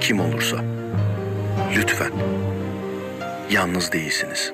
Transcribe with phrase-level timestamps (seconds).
[0.00, 0.56] kim olursa
[1.76, 2.12] lütfen
[3.50, 4.52] yalnız değilsiniz.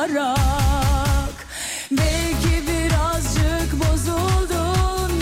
[0.00, 1.46] Kaçırarak
[1.90, 5.12] Belki birazcık bozuldun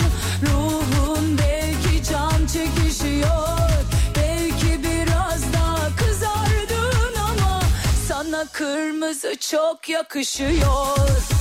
[0.45, 3.69] ruhun belki can çekişiyor.
[4.15, 7.61] Belki biraz daha kızardın ama
[8.07, 11.38] sana kırmızı çok yakışıyor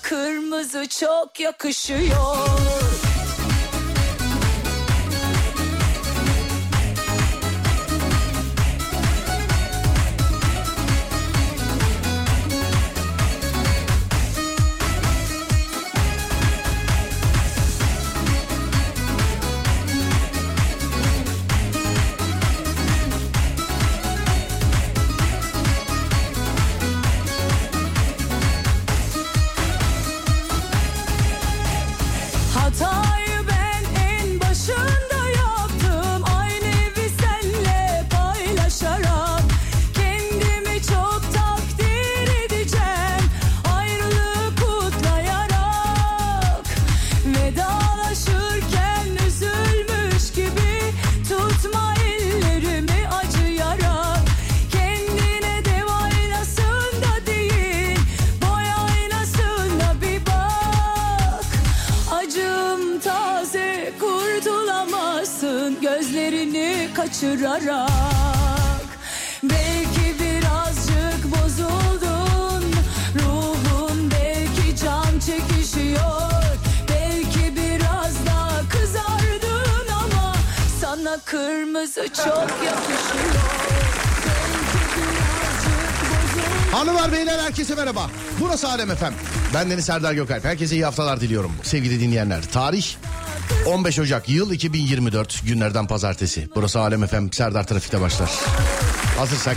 [0.00, 2.48] kırmızı çok yakışıyor
[81.82, 83.34] kırmızı çok yakışıyor
[86.72, 88.10] Hanımlar beyler herkese merhaba.
[88.40, 89.14] Burası Alem Efem.
[89.54, 90.44] Ben Deniz Serdar Gökalp.
[90.44, 92.42] Herkese iyi haftalar diliyorum sevgili dinleyenler.
[92.52, 92.86] Tarih
[93.66, 96.48] 15 Ocak yıl 2024 günlerden pazartesi.
[96.54, 98.30] Burası Alem Efem Serdar Trafik'te başlar.
[99.18, 99.56] Hazırsak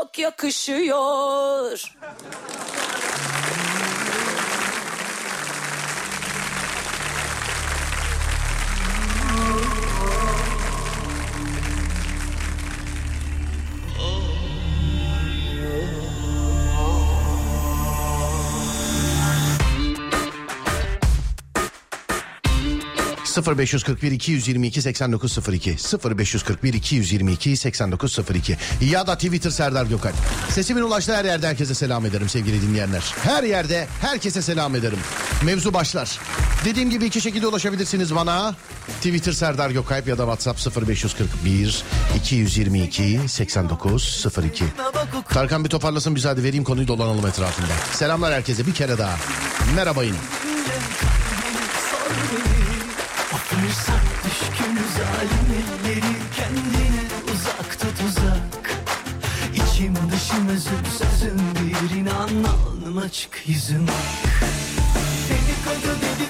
[0.00, 1.92] çok yakışıyor
[23.40, 25.76] ...0541 222 8902
[26.16, 30.14] 0541 222 8902 ya da Twitter Serdar Gökalp.
[30.50, 33.14] Sesimin ulaştığı her yerde herkese selam ederim sevgili dinleyenler.
[33.22, 34.98] Her yerde herkese selam ederim.
[35.44, 36.18] Mevzu başlar.
[36.64, 38.54] Dediğim gibi iki şekilde ulaşabilirsiniz bana.
[38.96, 41.84] Twitter Serdar Gökalp ya da WhatsApp 0541
[42.16, 44.64] 222 8902.
[45.28, 47.72] Tarkan bir toparlasın bize hadi vereyim konuyu dolanalım etrafında.
[47.92, 49.16] Selamlar herkese bir kere daha.
[49.76, 50.16] Merhabayın.
[55.20, 57.02] Hayalleri kendine
[57.32, 58.82] uzak tut uzak.
[59.54, 63.86] İçim dışım özüm sözüm bir inan Alnıma çık yüzüm.
[63.88, 64.50] Ak
[65.28, 66.29] Dedikodu dedikodu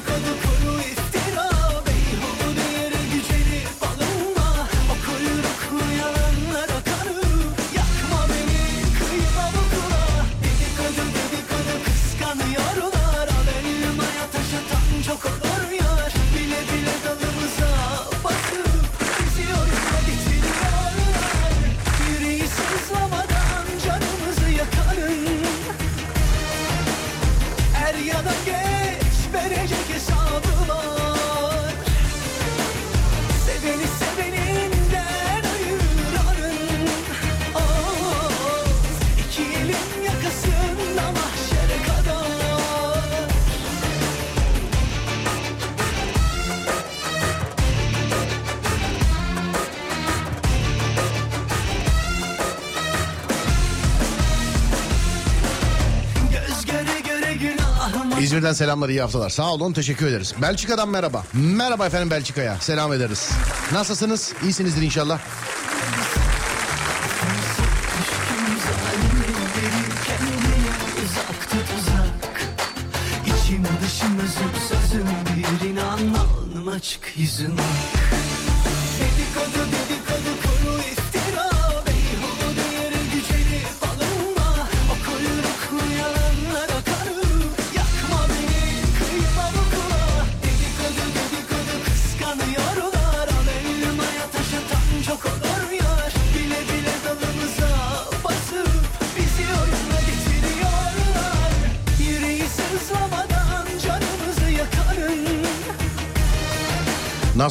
[58.50, 59.30] İzmir'den selamlar iyi haftalar.
[59.30, 60.34] Sağ olun teşekkür ederiz.
[60.42, 61.24] Belçika'dan merhaba.
[61.32, 62.56] Merhaba efendim Belçika'ya.
[62.60, 63.30] Selam ederiz.
[63.72, 64.32] Nasılsınız?
[64.42, 65.18] İyisinizdir inşallah.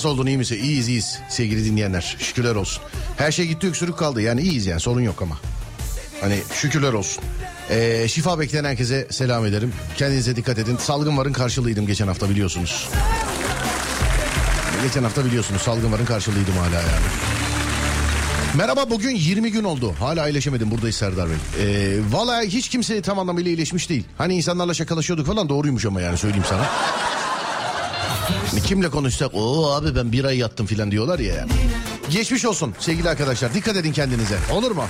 [0.10, 0.60] Nasıl oldun iyi misin?
[0.64, 2.18] İyiyiz iyiyiz sevgili dinleyenler.
[2.20, 2.84] Şükürler olsun.
[3.18, 4.22] Her şey gitti öksürük kaldı.
[4.22, 5.38] Yani iyiyiz yani sorun yok ama.
[6.22, 7.24] Hani şükürler olsun.
[7.70, 9.74] Ee, şifa bekleyen herkese selam ederim.
[9.98, 10.78] Kendinize dikkat edin.
[10.78, 12.90] Salgın varın karşılığıydım geçen hafta biliyorsunuz.
[14.84, 17.08] Geçen hafta biliyorsunuz salgın varın karşılığıydım hala yani.
[18.58, 19.94] Merhaba bugün 20 gün oldu.
[20.00, 21.36] Hala iyileşemedim buradayız Serdar Bey.
[21.66, 24.04] Ee, vallahi hiç kimse tam anlamıyla iyileşmiş değil.
[24.18, 26.66] Hani insanlarla şakalaşıyorduk falan doğruymuş ama yani söyleyeyim sana.
[28.70, 31.36] Kimle konuşsak o abi ben bir ay yattım filan diyorlar ya.
[31.36, 31.52] yani.
[32.10, 33.54] Geçmiş olsun sevgili arkadaşlar.
[33.54, 34.38] Dikkat edin kendinize.
[34.54, 34.84] Olur mu?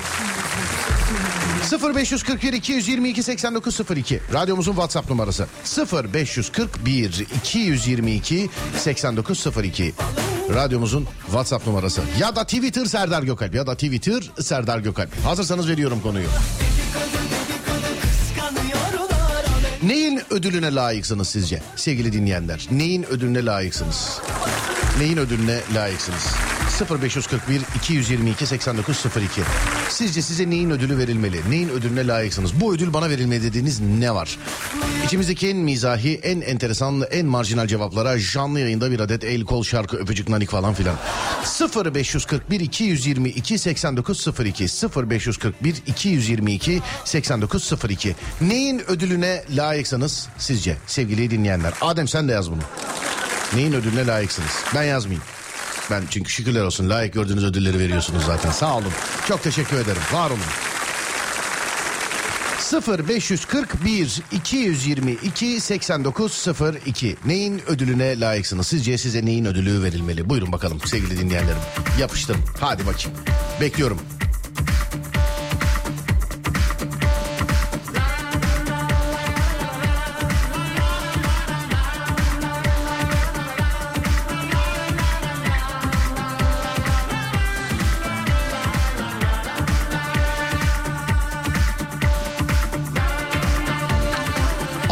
[1.95, 5.47] 0541 222 8902 radyomuzun WhatsApp numarası
[5.91, 9.93] 0541 222 8902
[10.53, 16.01] radyomuzun WhatsApp numarası ya da Twitter Serdar Gökalp ya da Twitter Serdar Gökalp hazırsanız veriyorum
[16.03, 16.27] konuyu
[19.83, 22.67] Neyin ödülüne layıksınız sizce sevgili dinleyenler?
[22.71, 24.21] Neyin ödülüne layıksınız?
[24.99, 26.35] Neyin ödülüne layıksınız?
[27.01, 29.41] 0541 222 8902
[29.89, 31.41] Sizce size neyin ödülü verilmeli?
[31.49, 32.61] Neyin ödülüne layıksınız?
[32.61, 34.37] Bu ödül bana verilmeli dediğiniz ne var?
[35.05, 39.97] İçimizdeki en mizahi, en enteresan, en marjinal cevaplara canlı yayında bir adet el, kol, şarkı,
[39.97, 40.95] öpücük, nanik falan filan.
[41.85, 44.67] 0541 222 8902
[45.09, 51.73] 0541 222 8902 Neyin ödülüne layıksınız sizce sevgili dinleyenler?
[51.81, 52.61] Adem sen de yaz bunu.
[53.55, 54.51] Neyin ödülüne layıksınız?
[54.75, 55.23] Ben yazmayayım.
[55.91, 58.51] Ben çünkü şükürler olsun layık gördüğünüz ödülleri veriyorsunuz zaten.
[58.51, 58.91] Sağ olun.
[59.27, 60.01] Çok teşekkür ederim.
[60.13, 60.39] Var olun.
[62.59, 68.67] 0 541 222 8902 Neyin ödülüne layıksınız?
[68.67, 70.29] Sizce size neyin ödülü verilmeli?
[70.29, 71.57] Buyurun bakalım sevgili dinleyenlerim.
[71.99, 72.41] Yapıştırın.
[72.59, 73.17] Hadi bakayım.
[73.61, 73.99] Bekliyorum.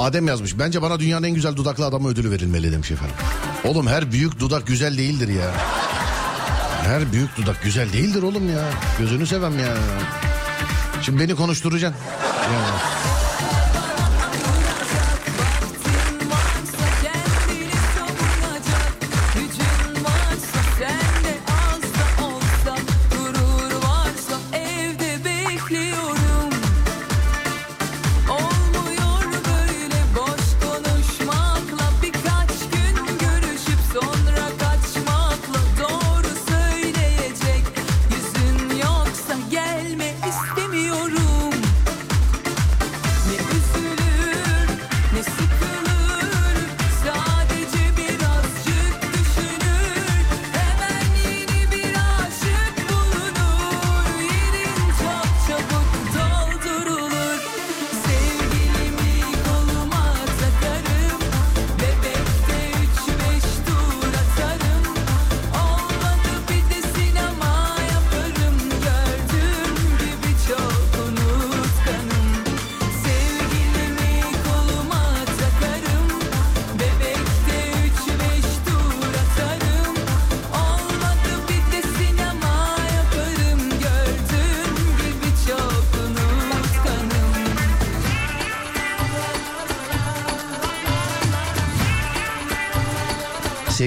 [0.08, 0.60] Adem yazmış.
[0.60, 3.16] Bence bana dünyanın en güzel dudaklı adamı ödülü verilmeli demiş efendim.
[3.64, 5.52] Oğlum her büyük dudak güzel değildir ya.
[6.84, 8.64] Her büyük dudak güzel değildir oğlum ya.
[9.00, 9.74] Gözünü sevem ya.
[11.02, 12.02] Şimdi beni konuşturacaksın.
[12.54, 13.07] Ya.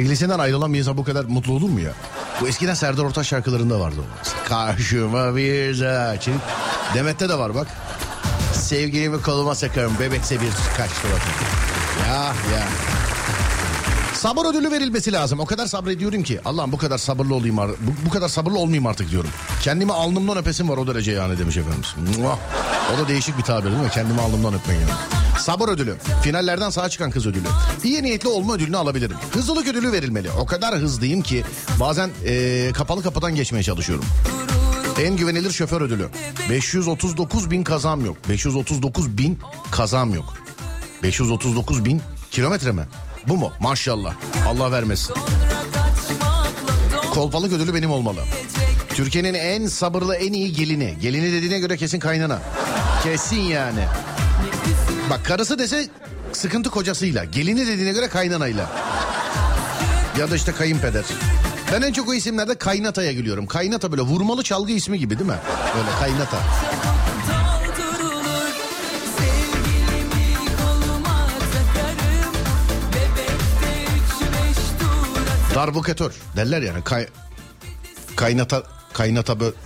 [0.01, 1.93] Sevgilisinden ayrılan bir insan bu kadar mutlu olur mu ya?
[2.41, 4.01] Bu eskiden Serdar Ortaç şarkılarında vardı.
[4.49, 5.75] Karşıma bir
[6.21, 6.35] çık.
[6.95, 7.67] Demet'te de var bak.
[8.53, 11.47] Sevgilimi koluma sakarım bebekse bir kaçtı bakın.
[12.09, 12.67] Ya ya.
[14.15, 15.41] Sabır ödülü verilmesi lazım.
[15.41, 16.41] O kadar sabrediyorum ki.
[16.45, 17.57] Allah'ım bu kadar sabırlı olayım.
[17.59, 19.31] Bu, bu kadar sabırlı olmayayım artık diyorum.
[19.63, 22.19] Kendimi alnımdan öpesim var o derece yani demiş efendimiz.
[22.95, 23.91] O da değişik bir tabir değil mi?
[23.95, 25.20] Kendimi alnımdan öpmek yani.
[25.41, 25.97] Sabır ödülü.
[26.23, 27.49] Finallerden sağa çıkan kız ödülü.
[27.85, 29.17] İyi niyetli olma ödülünü alabilirim.
[29.33, 30.31] Hızlılık ödülü verilmeli.
[30.39, 31.45] O kadar hızlıyım ki
[31.81, 34.05] bazen eee, kapalı kapıdan geçmeye çalışıyorum.
[35.01, 36.09] En güvenilir şoför ödülü.
[36.51, 38.17] 539 bin kazam yok.
[38.29, 39.39] 539 bin
[39.71, 40.35] kazam yok.
[41.03, 42.83] 539 bin kilometre mi?
[43.29, 43.53] Bu mu?
[43.61, 44.15] Maşallah.
[44.49, 45.15] Allah vermesin.
[47.15, 48.21] Kolpalık ödülü benim olmalı.
[48.89, 50.97] Türkiye'nin en sabırlı en iyi gelini.
[51.03, 52.39] Gelini dediğine göre kesin kaynana.
[53.03, 53.85] Kesin yani.
[55.11, 55.89] Bak karısı dese
[56.33, 57.25] sıkıntı kocasıyla.
[57.25, 58.71] Gelini dediğine göre kaynanayla.
[60.19, 61.05] Ya da işte kayınpeder.
[61.73, 63.47] Ben en çok o isimlerde kaynataya gülüyorum.
[63.47, 65.37] Kaynata böyle vurmalı çalgı ismi gibi değil mi?
[65.77, 66.39] Böyle kaynata.
[75.55, 76.85] Darbukatör derler yani.
[76.85, 77.07] Kay,
[78.17, 78.63] kaynata
[78.93, 79.57] kaynata böyle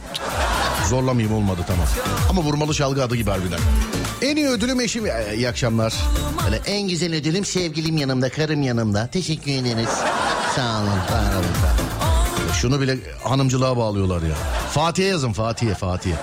[0.89, 1.87] zorlamayayım olmadı tamam.
[2.31, 3.61] Ama vurmalı çalgı adı gibi harbiden.
[4.25, 5.07] En iyi ödülüm eşim.
[5.35, 5.95] İyi akşamlar.
[6.45, 9.07] Böyle en güzel ödülüm sevgilim yanımda, karım yanımda.
[9.07, 9.89] Teşekkür ederiz.
[10.57, 11.47] Sağ olun, sağ olun.
[11.63, 12.53] Sağ olun.
[12.53, 14.35] Şunu bile hanımcılığa bağlıyorlar ya.
[14.73, 16.15] Fatih'e yazın Fatih'e, Fatih'e.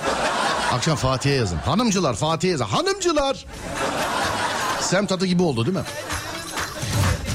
[0.73, 1.57] Akşam Fatih'e yazın.
[1.57, 2.65] Hanımcılar Fatih'e yazın.
[2.65, 3.45] Hanımcılar.
[4.81, 5.83] Semt adı gibi oldu değil mi?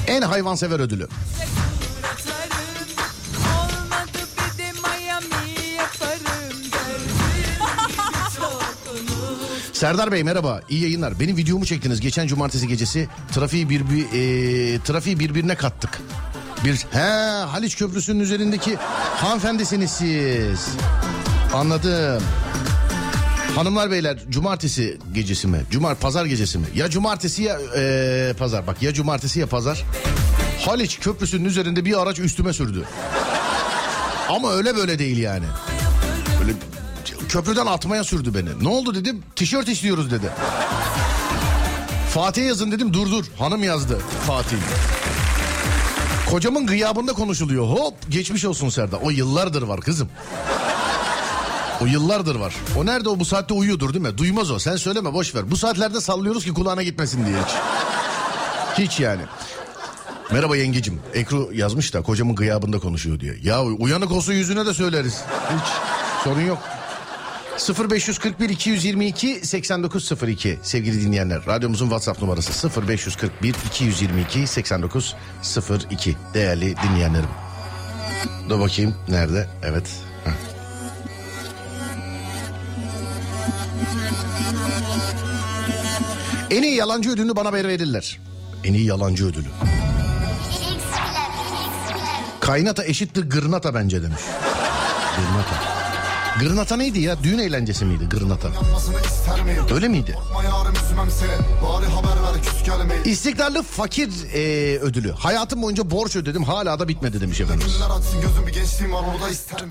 [0.07, 1.07] En hayvansever ödülü.
[9.77, 11.19] Serdar Bey merhaba iyi yayınlar.
[11.19, 16.01] Benim videomu çektiniz geçen cumartesi gecesi trafiği bir, bir e, trafiği birbirine kattık.
[16.65, 18.75] Bir he Haliç Köprüsü'nün üzerindeki
[19.15, 20.67] hanımefendisiniz siz.
[21.53, 22.23] Anladım.
[23.55, 25.61] Hanımlar beyler cumartesi gecesi mi?
[25.71, 26.65] Cumar pazar gecesi mi?
[26.75, 28.67] Ya cumartesi ya e, pazar.
[28.67, 29.83] Bak ya cumartesi ya pazar.
[30.65, 32.83] Haliç Köprüsü'nün üzerinde bir araç üstüme sürdü.
[34.29, 35.45] Ama öyle böyle değil yani.
[36.41, 36.53] Böyle
[37.27, 38.63] köprüden atmaya sürdü beni.
[38.63, 39.23] Ne oldu dedim.
[39.35, 40.29] Tişört istiyoruz dedi.
[42.13, 42.93] Fatih yazın dedim.
[42.93, 43.25] Dur dur.
[43.39, 44.57] Hanım yazdı Fatih.
[46.29, 47.67] Kocamın gıyabında konuşuluyor.
[47.67, 48.99] Hop geçmiş olsun Serdar.
[49.03, 50.09] O yıllardır var kızım.
[51.81, 52.53] O yıllardır var.
[52.77, 54.17] O nerede o bu saatte uyuyordur değil mi?
[54.17, 54.59] Duymaz o.
[54.59, 55.51] Sen söyleme boş ver.
[55.51, 57.53] Bu saatlerde sallıyoruz ki kulağına gitmesin diye hiç.
[58.77, 59.21] Hiç yani.
[60.31, 60.99] Merhaba yengecim.
[61.13, 63.35] Ekru yazmış da kocamın gıyabında konuşuyor diye.
[63.43, 65.21] Ya uyanık olsa yüzüne de söyleriz.
[65.49, 65.67] Hiç
[66.23, 66.76] sorun yok.
[67.59, 71.45] 0541 222 8902 sevgili dinleyenler.
[71.47, 77.29] Radyomuzun WhatsApp numarası 0541 222 8902 değerli dinleyenlerim.
[78.49, 79.47] Dur bakayım nerede?
[79.63, 79.89] Evet.
[80.25, 80.31] Heh.
[86.51, 88.19] En iyi yalancı ödülünü bana ver verirler.
[88.63, 89.47] En iyi yalancı ödülü.
[92.39, 94.21] Kaynata eşittir gırnata bence demiş.
[95.17, 95.76] Gırnata.
[96.39, 97.23] Gırnata neydi ya?
[97.23, 98.47] Düğün eğlencesi miydi gırnata?
[99.73, 100.17] Öyle miydi?
[103.05, 105.11] İstikrarlı fakir e, ödülü.
[105.11, 107.61] Hayatım boyunca borç ödedim hala da bitmedi demiş misin?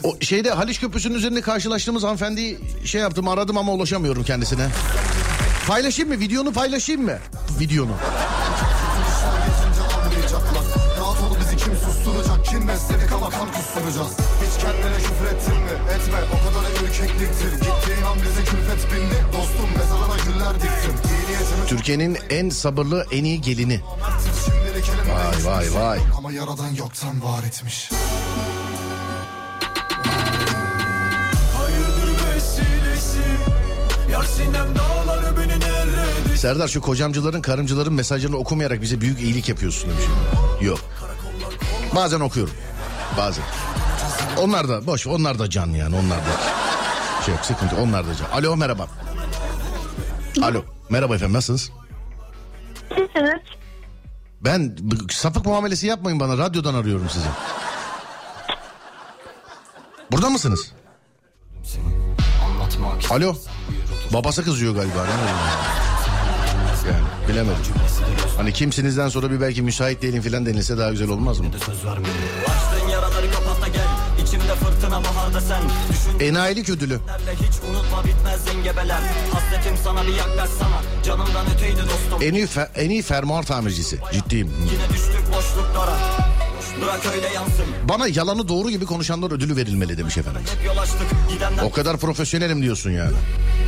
[0.05, 4.69] O şeyde Haliç Köprüsü'nün üzerinde karşılaştığımız hanımefendiyi şey yaptım aradım ama ulaşamıyorum kendisine.
[5.69, 6.21] Paylaşayım mı?
[6.21, 7.19] Videonu paylaşayım mı?
[7.61, 7.93] Videonu.
[12.51, 15.75] Kim besledik ama kan kusturacağız Hiç kendine küfür ettin mi?
[15.95, 16.56] Etme o kadar
[16.97, 20.95] ürkekliktir Gittiğin an bize külfet bindi Dostum mezarına güller diktim
[21.67, 23.81] Türkiye'nin en sabırlı en iyi gelini.
[25.45, 25.99] Vay vay vay.
[26.19, 27.91] Ama yaradan yoktan var etmiş
[36.37, 40.05] Serdar şu kocamcıların karımcıların mesajlarını okumayarak bize büyük iyilik yapıyorsun demiş.
[40.61, 40.79] Yok.
[41.95, 42.55] Bazen okuyorum.
[43.19, 43.45] Bazen.
[44.39, 46.56] Onlar da boş onlar da can yani onlar da.
[47.27, 48.27] Şey yok sıkıntı onlar da can.
[48.31, 48.89] Alo merhaba.
[50.43, 51.71] Alo merhaba efendim nasılsınız?
[54.45, 54.77] Ben
[55.11, 57.27] sapık muamelesi yapmayın bana radyodan arıyorum sizi.
[60.13, 60.73] Burada mısınız?
[63.11, 63.37] Alo.
[64.13, 65.07] Babası kızıyor galiba.
[66.87, 67.57] Yani bilemedim.
[68.37, 71.47] Hani kimsinizden sonra bir belki müsait değilim filan denilse daha güzel olmaz mı?
[74.87, 75.63] Fırtına baharda sen.
[76.27, 77.01] Enayilik ödülü.
[77.35, 79.01] Hiç unutma bitmez zengebeler.
[79.33, 82.23] Hasretim sana bir yaklaşsana Canımdan öteydi dostum.
[82.23, 83.99] En iyi, fe- en iyi fermuar tamircisi.
[84.13, 84.53] Ciddiyim.
[84.73, 85.97] Yine düştük boşluklara.
[87.89, 90.43] Bana yalanı doğru gibi konuşanlar ödülü verilmeli demiş efendim.
[91.63, 93.13] O kadar profesyonelim diyorsun yani.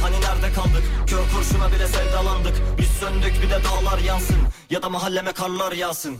[0.03, 0.83] Hani nerede kaldık?
[1.07, 2.55] Kör kurşuna bile sevdalandık.
[2.79, 4.37] Biz söndük bir de dağlar yansın.
[4.71, 6.17] Ya da mahalleme karlar yağsın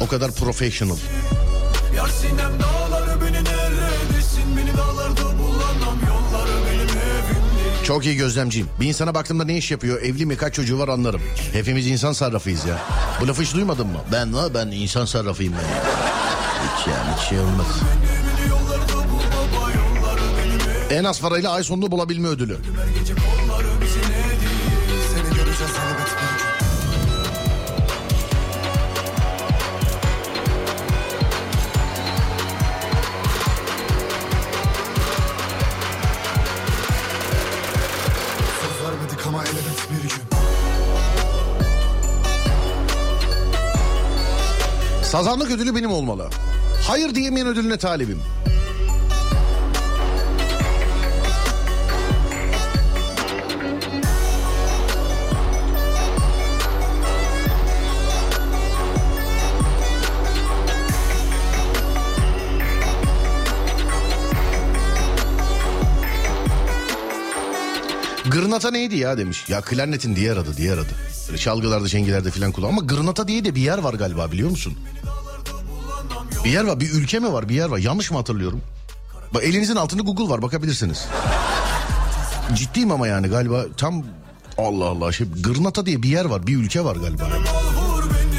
[0.00, 0.96] O kadar professional.
[1.96, 8.68] Yar sinem dağları beni neredesin Beni dağlarda bulamam yolları benim evimde Çok iyi gözlemciyim.
[8.80, 11.20] Bir insana baktığımda ne iş yapıyor, evli mi, kaç çocuğu var anlarım.
[11.52, 12.78] Hepimiz insan sarrafıyız ya.
[13.20, 13.98] Bu lafı hiç duymadın mı?
[14.12, 15.60] Ben la ben insan sarrafıyım ben.
[15.60, 17.66] Hiç yani hiç şey olmaz.
[20.90, 22.58] En az parayla ay sonunu bulabilme ödülü.
[45.10, 46.30] Sazanlık ödülü benim olmalı.
[46.88, 48.22] Hayır diyemeyen ödülüne talibim.
[68.30, 69.44] Gırnata neydi ya demiş.
[69.48, 70.88] Ya klarnetin diğer adı diğer adı.
[71.28, 72.68] Böyle çalgılarda şengilerde filan kullan.
[72.68, 74.74] Ama Gırnata diye de bir yer var galiba biliyor musun?
[76.44, 78.60] Bir yer var bir ülke mi var bir yer var yanlış mı hatırlıyorum?
[79.34, 81.06] Bak elinizin altında Google var bakabilirsiniz.
[82.54, 84.04] Ciddiyim ama yani galiba tam
[84.58, 87.28] Allah Allah şey Gırnata diye bir yer var bir ülke var galiba.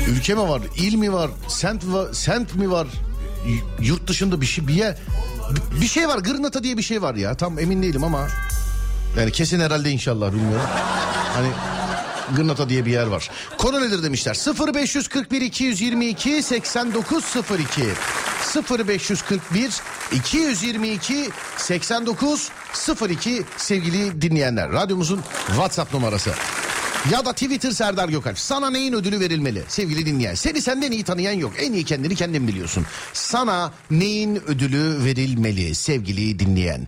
[0.10, 2.88] Ülke mi var il mi var sent, va, sent mi var
[3.80, 4.98] yurt dışında bir şey bir yer
[5.82, 8.28] bir şey var Gırnata diye bir şey var ya tam emin değilim ama
[9.18, 10.68] yani kesin herhalde inşallah bilmiyorum.
[11.34, 11.48] Hani
[12.36, 13.32] Gırnata diye bir yer var.
[13.58, 14.38] Konu nedir demişler.
[14.74, 17.82] 0541 222 8902
[18.80, 24.72] 0541 222 8902 sevgili dinleyenler.
[24.72, 26.32] Radyomuzun WhatsApp numarası.
[27.10, 28.40] Ya da Twitter Serdar Gökalp.
[28.40, 30.36] Sana neyin ödülü verilmeli sevgili dinleyen?
[30.36, 31.54] Seni senden iyi tanıyan yok.
[31.60, 32.86] En iyi kendini kendin biliyorsun.
[33.14, 36.88] Sana neyin ödülü verilmeli sevgili dinleyen?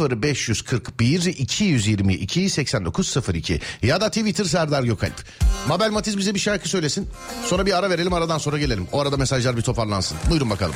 [0.00, 5.24] 0541 222 8902 ya da Twitter Serdar Gökalp.
[5.68, 7.08] Mabel Matiz bize bir şarkı söylesin.
[7.44, 8.86] Sonra bir ara verelim aradan sonra gelelim.
[8.92, 10.18] O arada mesajlar bir toparlansın.
[10.30, 10.74] Buyurun bakalım.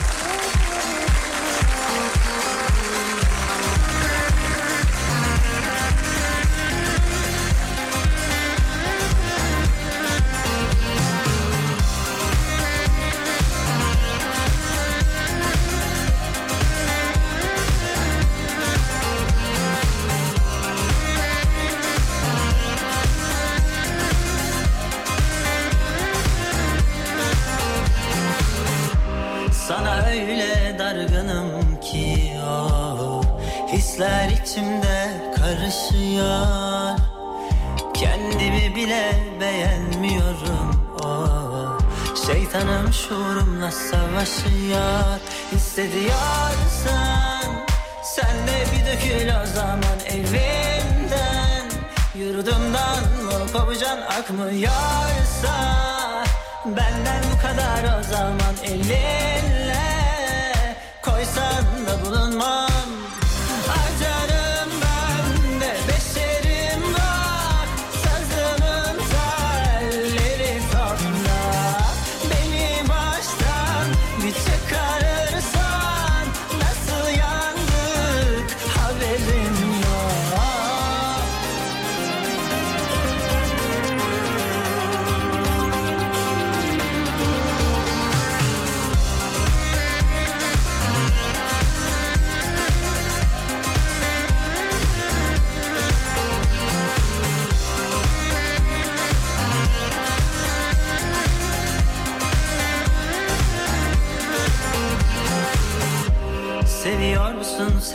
[38.84, 40.96] Bile beğenmiyorum.
[41.04, 41.26] O
[42.26, 45.20] Şeytanım şuurumla savaşıyor.
[45.52, 47.44] Hissediyorsan
[48.02, 51.64] Sen de bir dökül o zaman evimden.
[52.14, 55.54] Yurdumdan mı kovucan akmıyorsa
[56.64, 59.76] Benden bu kadar o zaman elinle
[61.02, 62.63] Koysan da bulunmam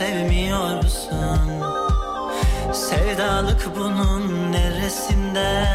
[0.00, 1.50] sevmiyor musun?
[2.72, 5.66] Sevdalık bunun neresinde?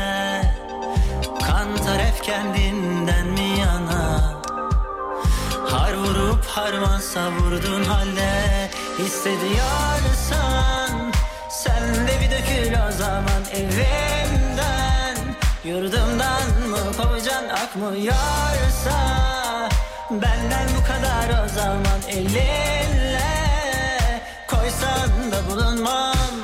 [1.47, 4.33] Kan taraf kendinden mi yana?
[5.69, 11.11] Har vurup harman savurdun halde Hissediyorsan
[11.49, 15.17] Sen de bir dökül o zaman evimden
[15.63, 18.97] Yurdumdan mı kovucan akmıyorsa
[20.11, 23.14] Benden bu kadar o zaman elinle
[25.31, 26.34] da bulunmam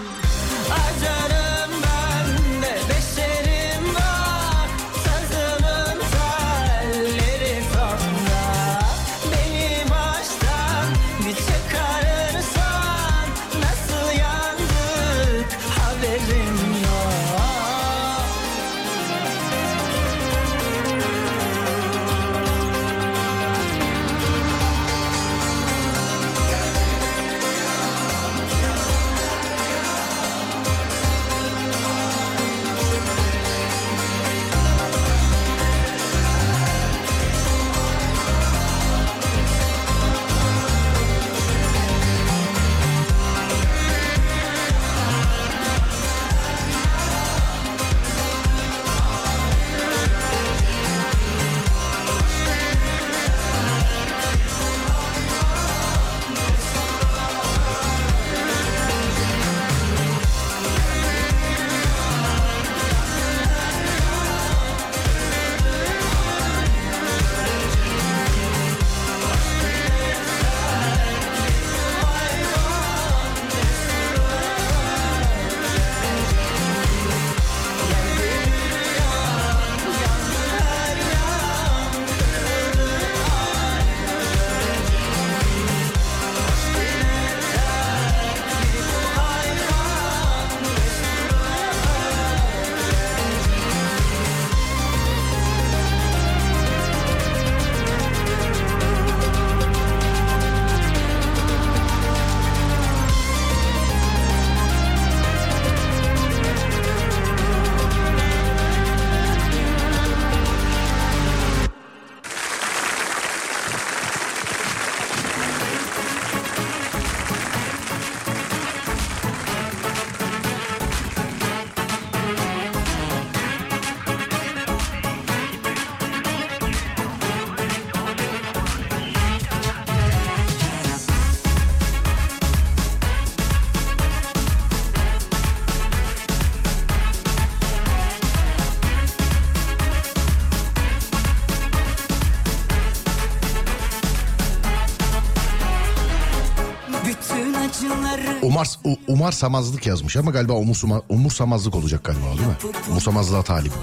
[148.61, 152.55] acıları Umar, u- umursamazlık yazmış ama galiba umursama, umursamazlık olacak galiba değil mi?
[152.89, 153.73] Umursamazlığa talip.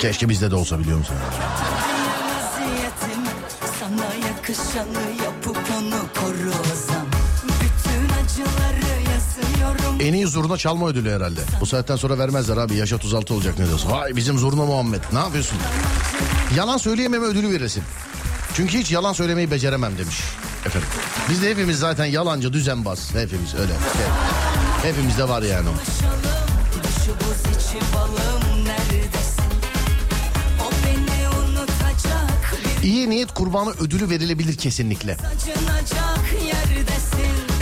[0.00, 1.16] Keşke bizde de olsa biliyor musun?
[10.00, 11.40] En iyi zurna çalma ödülü herhalde.
[11.60, 12.74] Bu saatten sonra vermezler abi.
[12.76, 13.90] Yaş 36 olacak ne diyorsun?
[13.90, 15.00] Vay bizim zurna Muhammed.
[15.12, 15.58] Ne yapıyorsun?
[16.56, 17.82] Yalan söyleyememe ödülü veresin.
[18.54, 20.16] Çünkü hiç yalan söylemeyi beceremem demiş.
[21.30, 23.10] Biz de hepimiz zaten yalancı düzenbaz.
[23.14, 23.72] Hepimiz öyle.
[23.72, 25.72] Hep- Hepimizde var yani o.
[32.82, 35.16] İyi niyet kurbanı ödülü verilebilir kesinlikle.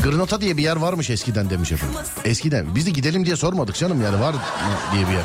[0.02, 1.96] Granata diye bir yer varmış eskiden demiş efendim.
[2.24, 2.74] Eskiden.
[2.74, 4.35] Biz de gidelim diye sormadık canım yani var
[4.94, 5.24] diye bir yer.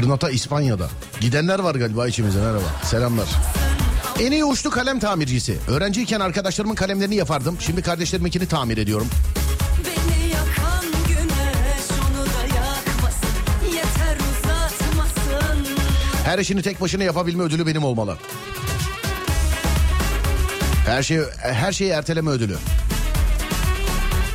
[0.00, 0.88] Granata İspanya'da.
[1.20, 2.64] Gidenler var galiba içimizde merhaba.
[2.84, 3.28] Selamlar.
[4.20, 5.58] En iyi uçlu kalem tamircisi.
[5.68, 7.56] Öğrenciyken arkadaşlarımın kalemlerini yapardım.
[7.60, 9.08] Şimdi kardeşleriminkini tamir ediyorum.
[16.24, 18.18] Her işini tek başına yapabilme ödülü benim olmalı.
[20.86, 22.56] Her şeyi her şeyi erteleme ödülü.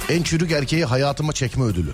[0.09, 1.91] En çürük erkeği hayatıma çekme ödülü.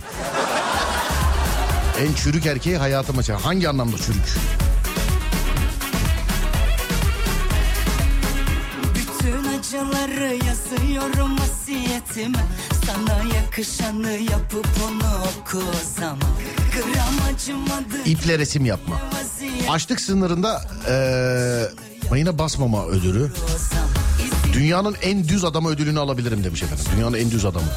[2.00, 3.42] En çürük erkeği hayatıma çekme.
[3.42, 4.36] Hangi anlamda çürük?
[8.96, 12.38] Bütün acıları yazıyorum vasiyetime
[12.86, 16.18] Sana yakışanı yapıp onu okusam
[16.74, 19.02] Gram acımadı İple resim yapma.
[19.70, 21.70] Açlık sınırında eee
[22.10, 23.32] mayına basmama ödülü.
[24.54, 26.86] Dünyanın en düz adamı ödülünü alabilirim demiş efendim.
[26.96, 27.68] Dünyanın en düz adamı.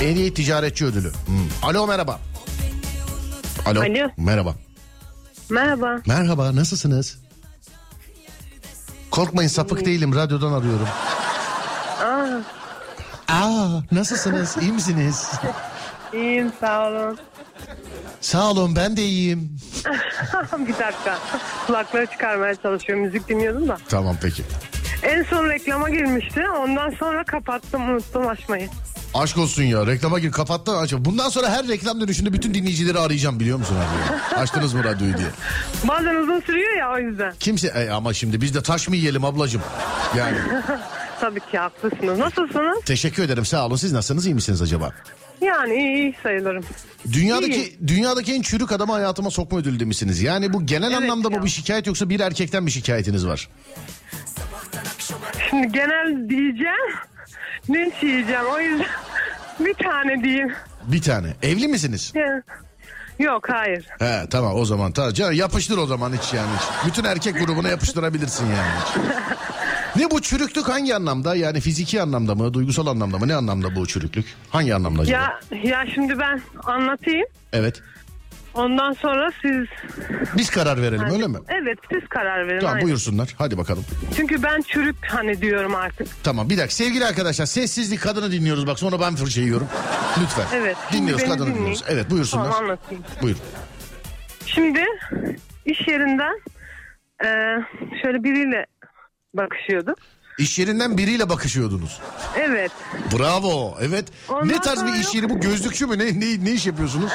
[0.00, 1.12] En iyi ticaretçi ödülü.
[1.26, 1.48] Hmm.
[1.62, 2.20] Alo merhaba.
[3.66, 3.80] Alo.
[3.80, 4.10] Alo.
[4.16, 4.54] Merhaba.
[5.50, 5.96] Merhaba.
[6.06, 7.18] Merhaba nasılsınız?
[9.10, 10.88] Korkmayın sapık değilim radyodan arıyorum.
[12.02, 12.42] Aa,
[13.34, 15.30] Aa nasılsınız iyi misiniz?
[16.12, 17.18] iyiyim sağ olun.
[18.20, 19.56] Sağ olun ben de iyiyim.
[20.58, 21.18] bir dakika.
[21.66, 23.04] Kulakları çıkarmaya çalışıyorum.
[23.04, 23.78] Müzik dinliyordum da.
[23.88, 24.42] Tamam peki.
[25.02, 26.42] En son reklama girmişti.
[26.58, 27.90] Ondan sonra kapattım.
[27.90, 28.68] Unuttum açmayı.
[29.14, 30.92] Aşk olsun ya reklama gir kapattın aç.
[30.98, 34.34] Bundan sonra her reklam dönüşünde bütün dinleyicileri arayacağım biliyor musun abi?
[34.40, 35.28] Açtınız mı radyoyu diye.
[35.84, 37.32] Bazen uzun sürüyor ya o yüzden.
[37.40, 39.62] Kimse e, ama şimdi biz de taş mı yiyelim ablacığım?
[40.16, 40.36] Yani
[41.20, 42.18] Tabii ki haklısınız.
[42.18, 42.84] Nasılsınız?
[42.84, 44.90] teşekkür ederim sağ olun siz nasılsınız iyi misiniz acaba?
[45.40, 46.64] Yani iyi, iyi sayılırım.
[47.12, 50.22] Dünyadaki dünyadaki en çürük adamı hayatıma sokma ödülü demişsiniz.
[50.22, 51.38] Yani bu genel Evet anlamda ya.
[51.38, 53.48] mı bir şikayet yoksa bir erkekten bir şikayetiniz var?
[55.50, 56.92] Şimdi genel diyeceğim.
[57.70, 58.44] Linç yiyeceğim.
[58.54, 58.86] O yüzden
[59.60, 60.52] bir tane diyeyim.
[60.84, 61.28] Bir tane.
[61.42, 62.12] Evli misiniz?
[62.14, 62.42] Ya.
[63.18, 63.86] Yok hayır.
[63.98, 65.12] He tamam o zaman tamam.
[65.12, 66.50] Canım, yapıştır o zaman hiç yani.
[66.86, 69.06] Bütün erkek grubuna yapıştırabilirsin yani.
[69.96, 71.34] Ne bu çürüklük hangi anlamda?
[71.36, 73.28] Yani fiziki anlamda mı, duygusal anlamda mı?
[73.28, 74.26] Ne anlamda bu çürüklük?
[74.50, 75.18] Hangi anlamda acaba?
[75.18, 77.26] Ya ya şimdi ben anlatayım.
[77.52, 77.82] Evet.
[78.54, 79.66] Ondan sonra siz
[80.36, 81.38] Biz karar verelim öyle mi?
[81.48, 82.60] Evet siz karar verin.
[82.60, 82.86] Tamam aynen.
[82.86, 83.34] buyursunlar.
[83.38, 83.84] Hadi bakalım.
[84.16, 86.08] Çünkü ben çürük hani diyorum artık.
[86.24, 89.68] Tamam bir dakika sevgili arkadaşlar sessizlik kadını dinliyoruz bak sonra ben fırça yiyorum.
[90.22, 90.44] Lütfen.
[90.58, 91.56] Evet, Dinliyoruz kadını dinleyin.
[91.56, 91.84] dinliyoruz.
[91.88, 92.44] Evet buyursunlar.
[92.44, 93.04] Tamam anlatayım.
[93.22, 93.36] Buyur.
[94.46, 94.84] Şimdi
[95.66, 96.40] iş yerinden
[97.24, 97.28] e,
[98.02, 98.66] şöyle biriyle
[99.34, 99.98] bakışıyorduk.
[100.38, 102.00] İş yerinden biriyle bakışıyordunuz.
[102.36, 102.72] Evet.
[103.18, 103.76] Bravo.
[103.80, 104.04] Evet.
[104.28, 105.40] Ondan ne tarz bir iş yeri bu?
[105.40, 105.98] Gözlükçü mü?
[105.98, 107.12] Ne ne, ne iş yapıyorsunuz?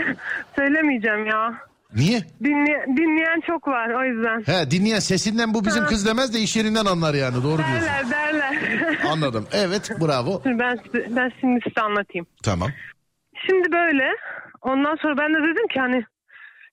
[0.56, 1.54] Söylemeyeceğim ya.
[1.94, 2.22] Niye?
[2.44, 4.42] Dinle, dinleyen çok var o yüzden.
[4.52, 7.42] He dinleyen sesinden bu bizim kız demez de iş yerinden anlar yani.
[7.42, 7.88] Doğru diyorsun.
[7.88, 8.98] Derler derler.
[9.10, 9.46] Anladım.
[9.52, 10.42] Evet bravo.
[10.44, 12.26] Ben, ben şimdi size anlatayım.
[12.42, 12.68] Tamam.
[13.46, 14.08] Şimdi böyle.
[14.62, 16.04] Ondan sonra ben de dedim ki hani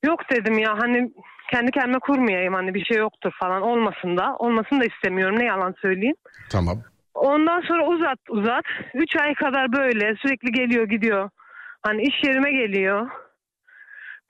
[0.04, 1.12] yok dedim ya hani
[1.52, 4.36] kendi kendime kurmayayım hani bir şey yoktur falan olmasın da.
[4.40, 6.16] Olmasın da istemiyorum ne yalan söyleyeyim.
[6.50, 6.84] Tamam.
[7.14, 8.66] Ondan sonra uzat uzat.
[8.94, 11.30] Üç ay kadar böyle sürekli geliyor gidiyor.
[11.84, 13.10] Hani iş yerime geliyor.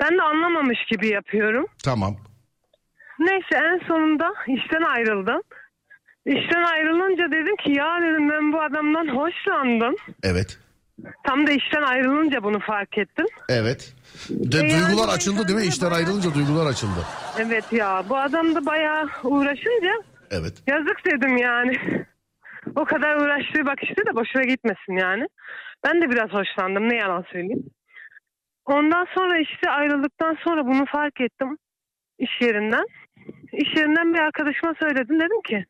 [0.04, 1.66] Ben de anlamamış gibi yapıyorum.
[1.84, 2.16] Tamam.
[3.20, 5.42] Neyse en sonunda işten ayrıldım.
[6.26, 9.96] İşten ayrılınca dedim ki ya dedim ben bu adamdan hoşlandım.
[10.24, 10.60] Evet.
[11.28, 13.26] Tam da işten ayrılınca bunu fark ettim.
[13.50, 13.94] Evet.
[14.30, 15.66] De, E yani duygular o açıldı değil mi?
[15.66, 17.00] İşten bayağı- ayrılınca duygular açıldı.
[17.40, 19.94] Evet ya bu adam da bayağı uğraşınca
[20.32, 20.54] Evet.
[20.68, 21.78] yazık dedim yani.
[22.76, 25.28] o kadar uğraştığı bak işte de boşuna gitmesin yani.
[25.86, 27.64] Ben de biraz hoşlandım ne yalan söyleyeyim.
[28.66, 31.58] Ondan sonra işte ayrıldıktan sonra bunu fark ettim
[32.20, 32.86] iş yerinden.
[33.54, 35.66] İş yerinden bir arkadaşıma söyledim dedim ki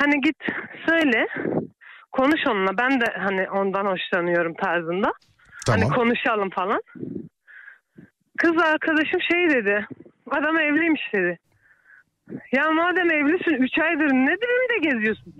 [0.00, 0.36] hani git
[0.88, 1.26] söyle
[2.12, 5.12] konuş onunla ben de hani ondan hoşlanıyorum tarzında.
[5.66, 5.80] Tamam.
[5.82, 6.80] Hani konuşalım falan.
[8.42, 9.86] Kız arkadaşım şey dedi.
[10.30, 11.38] Adam evliymiş dedi.
[12.52, 15.34] Ya madem evlisin 3 aydır ne dilimde geziyorsun?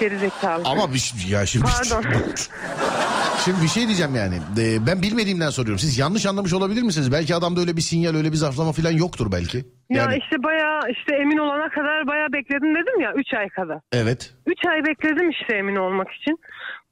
[0.00, 0.62] Gerizekalı.
[0.66, 2.04] Ama bir, şey- ya şimdi Pardon.
[3.44, 4.34] şimdi bir şey diyeceğim yani.
[4.58, 5.78] Ee, ben bilmediğimden soruyorum.
[5.78, 7.12] Siz yanlış anlamış olabilir misiniz?
[7.12, 9.58] Belki adamda öyle bir sinyal, öyle bir zarflama falan yoktur belki.
[9.58, 13.78] Ya Yani işte bayağı işte emin olana kadar bayağı bekledim dedim ya 3 ay kadar.
[13.92, 14.34] evet.
[14.46, 16.38] 3 ay bekledim işte emin olmak için.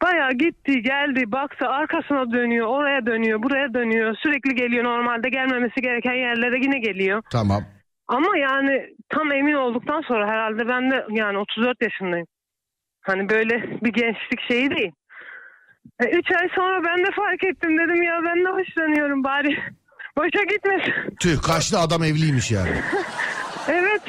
[0.03, 4.17] Bayağı gitti geldi baktı arkasına dönüyor oraya dönüyor buraya dönüyor.
[4.23, 7.23] Sürekli geliyor normalde gelmemesi gereken yerlere yine geliyor.
[7.33, 7.65] Tamam.
[8.09, 12.27] Ama yani tam emin olduktan sonra herhalde ben de yani 34 yaşındayım.
[13.01, 14.93] Hani böyle bir gençlik şeyi değil.
[16.13, 19.59] 3 ay sonra ben de fark ettim dedim ya ben de hoşlanıyorum bari.
[20.19, 21.17] Boşa gitmesin.
[21.21, 22.71] Tüh kaçlı adam evliymiş yani.
[23.69, 24.03] Evet.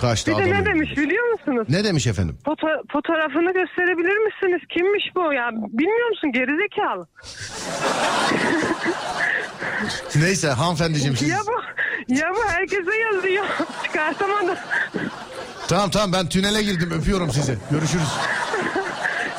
[0.00, 1.66] Kaçlı Bir de ne demiş biliyor musunuz?
[1.70, 2.38] Ne demiş efendim?
[2.46, 4.60] Foto- fotoğrafını gösterebilir misiniz?
[4.68, 5.50] Kimmiş bu ya?
[5.52, 7.06] Bilmiyor musun gerizekalı?
[10.16, 11.28] Neyse hanımefendiciğim siz...
[11.28, 11.62] Ya bu
[12.14, 13.44] ya bu herkese yazıyor.
[13.84, 14.56] Çıkartamadım.
[15.68, 17.58] Tamam tamam ben tünele girdim öpüyorum sizi.
[17.70, 18.08] Görüşürüz.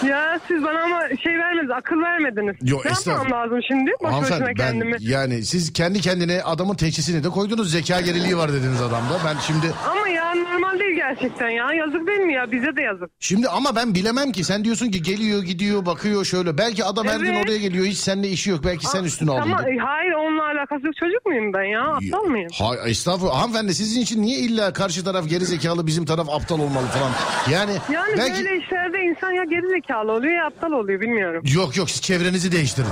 [0.05, 2.55] Ya siz bana ama şey vermediniz, akıl vermediniz.
[2.62, 3.43] Yo, ne yapmam estağfurullah.
[3.43, 3.91] lazım şimdi?
[3.91, 4.95] Boş boşuna Hanımefendi ben kendimi.
[4.99, 7.71] yani siz kendi kendine adamın teşhisini de koydunuz.
[7.71, 9.19] Zeka geriliği var dediniz adamda.
[9.25, 11.73] Ben şimdi Ama ya normal değil gerçekten ya.
[11.73, 12.51] Yazık değil mi ya?
[12.51, 13.10] Bize de yazık.
[13.19, 14.43] Şimdi ama ben bilemem ki.
[14.43, 16.57] Sen diyorsun ki geliyor gidiyor bakıyor şöyle.
[16.57, 17.45] Belki adam her gün Evet.
[17.45, 17.86] oraya geliyor.
[17.86, 18.60] Hiç seninle işi yok.
[18.65, 19.41] Belki sen üstüne aldın.
[19.41, 19.71] Ama de.
[19.71, 20.95] e, hayır onunla alakası yok.
[20.99, 21.81] Çocuk muyum ben ya?
[21.83, 22.47] Aptal mıyım?
[22.60, 23.41] Hay, estağfurullah.
[23.41, 27.12] Hanımefendi sizin için niye illa karşı taraf geri zekalı bizim taraf aptal olmalı falan.
[27.51, 28.43] Yani, Yani belki...
[28.45, 29.43] böyle işlerde insan ya
[29.88, 31.43] gerizekalı oluyor ya aptal oluyor bilmiyorum.
[31.56, 32.89] Yok yok siz çevrenizi değiştirin.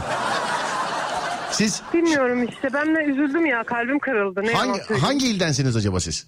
[1.51, 4.41] Siz Bilmiyorum işte ben de üzüldüm ya kalbim kırıldı.
[4.43, 5.05] Ne yalan hangi, söyleyeyim.
[5.05, 6.27] hangi ildensiniz acaba siz?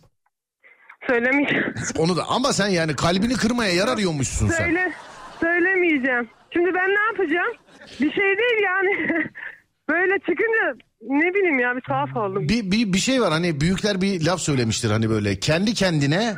[1.07, 1.73] Söylemeyeceğim.
[1.97, 4.57] Onu da ama sen yani kalbini kırmaya yarar arıyormuşsun sen.
[4.57, 4.93] Söyle,
[5.39, 6.29] söylemeyeceğim.
[6.53, 7.53] Şimdi ben ne yapacağım?
[8.01, 9.07] Bir şey değil yani.
[9.89, 12.49] Böyle çıkınca ne bileyim ya bir tuhaf oldum.
[12.49, 16.35] Bir, bir, bir şey var hani büyükler bir laf söylemiştir hani böyle kendi kendine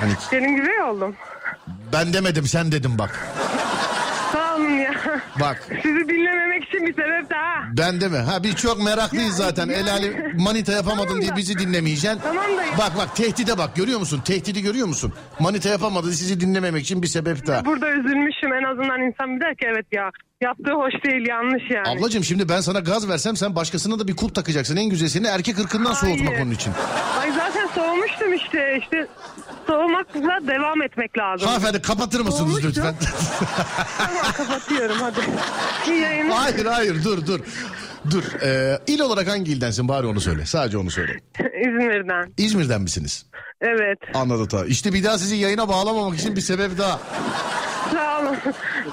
[0.00, 1.16] hani Senin gibi oldum.
[1.92, 3.26] Ben demedim sen dedim bak.
[4.32, 4.92] Sağ olun ya.
[5.40, 7.62] Bak Sizi dinlememek için bir sebep daha.
[7.78, 8.18] ben deme.
[8.18, 9.66] Ha biz çok meraklıyız Ya, zaten.
[9.66, 9.74] ya.
[9.74, 12.20] El manita yapamadın Tamam diye da- bizi dinlemeyeceksin.
[12.22, 12.78] Tamam da ya.
[12.78, 14.20] Bak bak tehdide bak görüyor musun?
[14.24, 15.12] Tehdidi görüyor musun?
[15.40, 17.64] Manita yapamadı sizi dinlememek için bir sebep daha.
[17.64, 21.88] Burada üzülmüşüm en azından insan bir der ki evet ya yaptığı hoş değil yanlış yani.
[21.98, 24.76] Ablacığım şimdi ben sana gaz versem sen başkasına da bir kulp takacaksın.
[24.76, 26.42] En güzeli erkek ırkından soğutmak Hayır.
[26.42, 26.72] onun için.
[27.20, 29.06] Ay zaten soğumuştum işte işte
[29.66, 31.48] soğumakla devam etmek lazım.
[31.48, 32.70] Hanımefendi kapatır mısınız Soğumuştum.
[32.70, 32.94] lütfen?
[33.98, 35.20] Tamam kapatıyorum hadi.
[35.90, 36.36] İyi yayınlar.
[36.38, 37.40] hayır hayır dur dur.
[38.10, 38.22] Dur.
[38.42, 40.46] Ee, il olarak hangi ildensin bari onu söyle.
[40.46, 41.12] Sadece onu söyle.
[41.38, 42.32] İzmir'den.
[42.36, 43.26] İzmir'den misiniz?
[43.60, 43.98] Evet.
[44.14, 44.66] Anladım tamam.
[44.68, 47.00] İşte bir daha sizi yayına bağlamamak için bir sebep daha.
[47.92, 48.36] Sağ olun.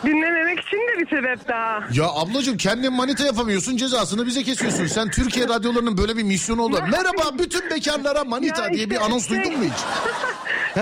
[0.06, 1.84] Dinlememek için de bir sebep daha.
[1.94, 4.86] Ya ablacığım kendin manita yapamıyorsun cezasını bize kesiyorsun.
[4.86, 6.80] Sen Türkiye radyolarının böyle bir misyonu oldu.
[6.92, 9.84] Merhaba bütün bekarlara manita Ya diye bir işte anons şey- duydun mu hiç?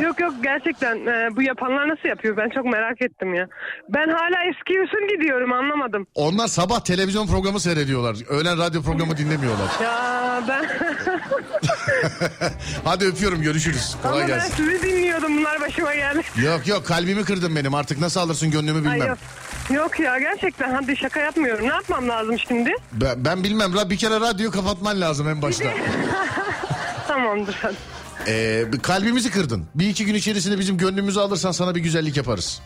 [0.04, 3.48] yok yok gerçekten e, bu yapanlar nasıl yapıyor ben çok merak ettim ya.
[3.90, 6.08] Ben hala eski usul gidiyorum anlamadım.
[6.16, 8.16] Onlar sabah televizyon programı seyrediyorlar.
[8.30, 9.68] Öğlen radyo programı dinlemiyorlar.
[9.84, 10.66] Ya ben
[12.84, 13.96] Hadi öpüyorum görüşürüz.
[14.04, 14.54] Kolay ama ben gelsin.
[14.58, 16.22] sizi dinliyordum bunlar başıma geldi.
[16.44, 19.10] Yok yok kalbimi kırdın benim artık nasıl alırsın gönlümü Ay bilmem.
[19.10, 19.18] yok.
[19.70, 21.64] Yok ya gerçekten hadi şaka yapmıyorum.
[21.68, 22.72] Ne yapmam lazım şimdi?
[22.94, 25.66] Ben, ben bilmem la bir kere radyoyu kapatman lazım en başta.
[27.08, 27.76] Tamamdır hadi.
[28.28, 29.66] Ee, kalbimizi kırdın.
[29.76, 32.62] Bir iki gün içerisinde bizim gönlümüzü alırsan sana bir güzellik yaparız.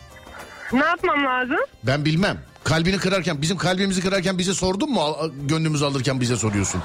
[0.72, 1.56] Ne yapmam lazım?
[1.82, 2.38] Ben bilmem.
[2.64, 5.00] Kalbini kırarken bizim kalbimizi kırarken bize sordun mu?
[5.00, 6.82] Al- Gönlümüzü alırken bize soruyorsun.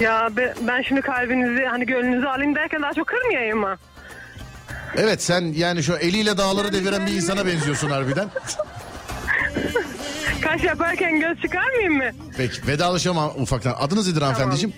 [0.00, 3.76] Ya be- ben şimdi kalbinizi hani gönlünüzü alayım derken daha çok kırmayayım mı?
[4.96, 8.28] Evet sen yani şu eliyle dağları deviren bir insana benziyorsun harbiden.
[10.42, 12.10] Kaş yaparken göz çıkarmayayım mı?
[12.36, 13.74] Peki vedalaşalım ufaktan.
[13.78, 14.74] Adınız nedir hanımefendiciğim?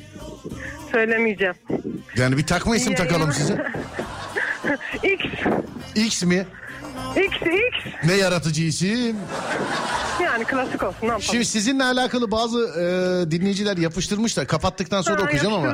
[0.92, 1.54] Söylemeyeceğim.
[2.16, 3.72] Yani bir takma isim İyi takalım yayınlar.
[5.02, 5.02] size.
[5.14, 5.24] X.
[5.94, 6.46] X mi?
[7.16, 7.94] X X.
[8.04, 9.16] Ne yaratıcı isim.
[10.24, 11.22] Yani klasik olsun ne yapalım.
[11.22, 14.46] Şimdi sizinle alakalı bazı e, dinleyiciler yapıştırmışlar.
[14.46, 15.70] Kapattıktan sonra Ha, okuyacağım ama.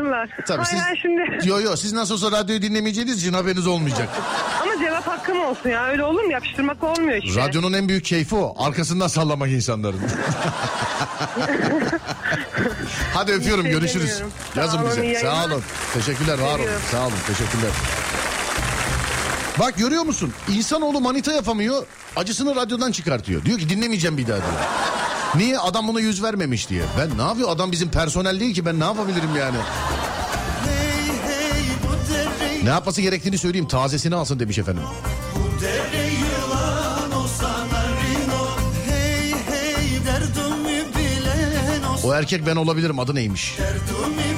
[0.46, 1.02] Tabii Hayır, siz.
[1.02, 4.09] şimdi- Yo yo siz nasıl olsa radyoyu dinlemeyeceğiniz için haberiniz olmayacak.
[4.62, 6.33] Ama cevap hakkım olsun ya öyle olur mu?
[6.33, 7.40] Yapıştırmak olmuyor işte.
[7.40, 8.54] Radyonun en büyük keyfi o.
[8.59, 10.00] Arkasından sallamak insanların.
[13.14, 14.22] Hadi öpüyorum görüşürüz.
[14.57, 15.14] Yazın bize.
[15.14, 15.62] Sağ olun.
[15.94, 16.68] Teşekkürler var olun.
[16.92, 17.70] Sağ olun teşekkürler.
[19.59, 20.33] Bak görüyor musun?
[20.49, 21.87] İnsanoğlu manita yapamıyor.
[22.16, 23.44] Acısını radyodan çıkartıyor.
[23.44, 24.49] Diyor ki dinlemeyeceğim bir daha diyor.
[25.35, 25.59] Niye?
[25.59, 26.83] Adam buna yüz vermemiş diye.
[26.99, 27.49] Ben ne yapıyor?
[27.51, 29.57] Adam bizim personel değil ki ben ne yapabilirim yani?
[32.62, 33.68] Ne yapması gerektiğini söyleyeyim.
[33.68, 34.83] Tazesini alsın demiş efendim.
[42.05, 42.99] O erkek ben olabilirim.
[42.99, 43.59] Adı neymiş?
[43.59, 44.38] Derdimi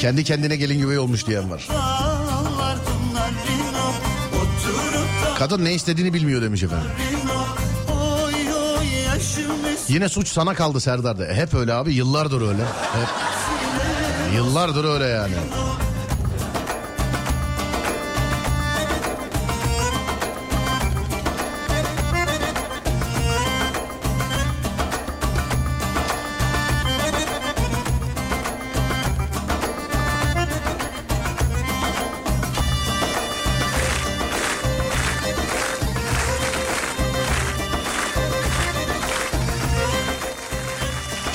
[0.00, 1.68] Kendi kendine gelin güvey olmuş diyen var.
[5.38, 6.90] Kadın ne istediğini bilmiyor demiş efendim.
[9.88, 11.26] Yine suç sana kaldı Serdar'da.
[11.26, 12.62] E, hep öyle abi yıllardır öyle.
[12.92, 13.08] Hep.
[14.36, 15.34] Yıllardır öyle yani.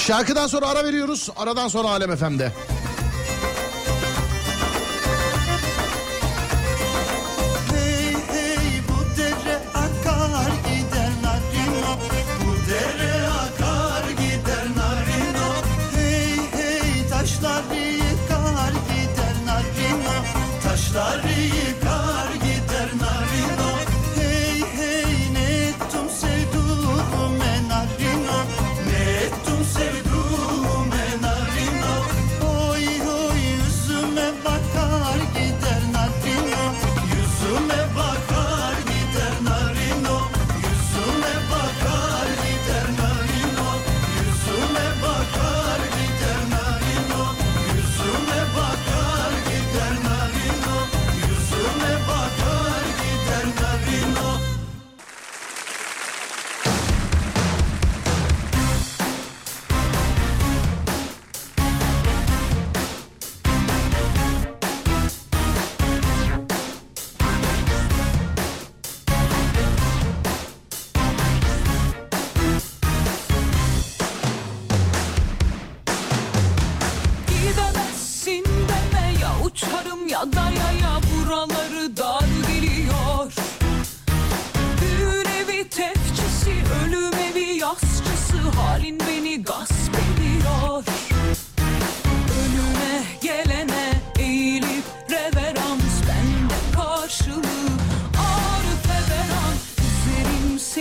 [0.08, 1.30] Şarkıdan sonra ara veriyoruz.
[1.38, 2.52] Aradan sonra Alem FM'de.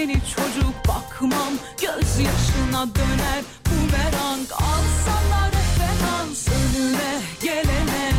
[0.05, 8.12] Seni çocuk bakmam gözyaşına döner bumerang alsalar referans önüne gelene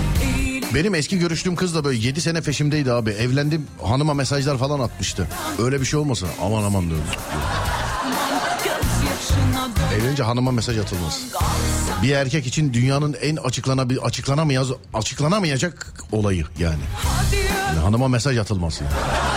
[0.76, 3.10] Benim eski görüştüğüm kız da böyle 7 sene peşimdeydi abi.
[3.10, 5.28] Evlendim hanıma mesajlar falan atmıştı.
[5.60, 6.30] Öyle bir şey olmasın.
[6.42, 7.18] Aman aman döner
[9.96, 11.22] Evlenince hanıma mesaj atılmaz.
[12.04, 16.84] Bir erkek için dünyanın en açıklanabil açıklanamayaz açıklanamayacak olayı yani.
[17.68, 18.84] yani hanıma mesaj atılması.
[18.84, 19.35] yani.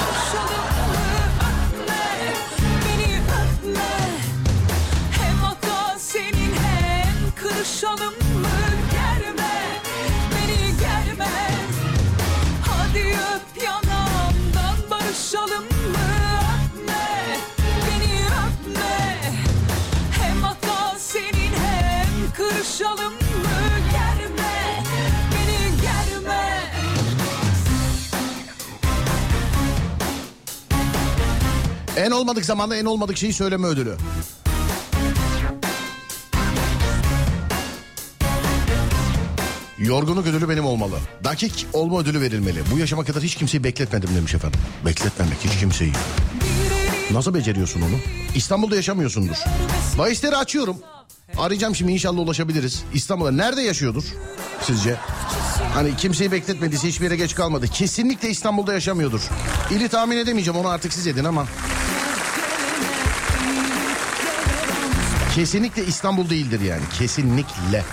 [32.09, 33.96] En olmadık zamanda en olmadık şeyi söyleme ödülü.
[39.78, 40.98] Yorgunluk ödülü benim olmalı.
[41.24, 42.62] Dakik olma ödülü verilmeli.
[42.72, 44.61] Bu yaşama kadar hiç kimseyi bekletmedim demiş efendim.
[44.86, 45.92] Bekletmemek hiç kimseyi.
[47.11, 47.96] Nasıl beceriyorsun onu?
[48.34, 49.36] İstanbul'da yaşamıyorsundur.
[49.98, 50.76] Bahisleri açıyorum.
[51.38, 52.82] Arayacağım şimdi inşallah ulaşabiliriz.
[52.94, 54.04] İstanbul'da nerede yaşıyordur
[54.62, 54.96] sizce?
[55.74, 57.66] Hani kimseyi bekletmediyse hiçbir yere geç kalmadı.
[57.68, 59.20] Kesinlikle İstanbul'da yaşamıyordur.
[59.70, 61.46] İli tahmin edemeyeceğim onu artık siz edin ama.
[65.39, 66.82] Kesinlikle İstanbul değildir yani.
[66.99, 67.84] Kesinlikle.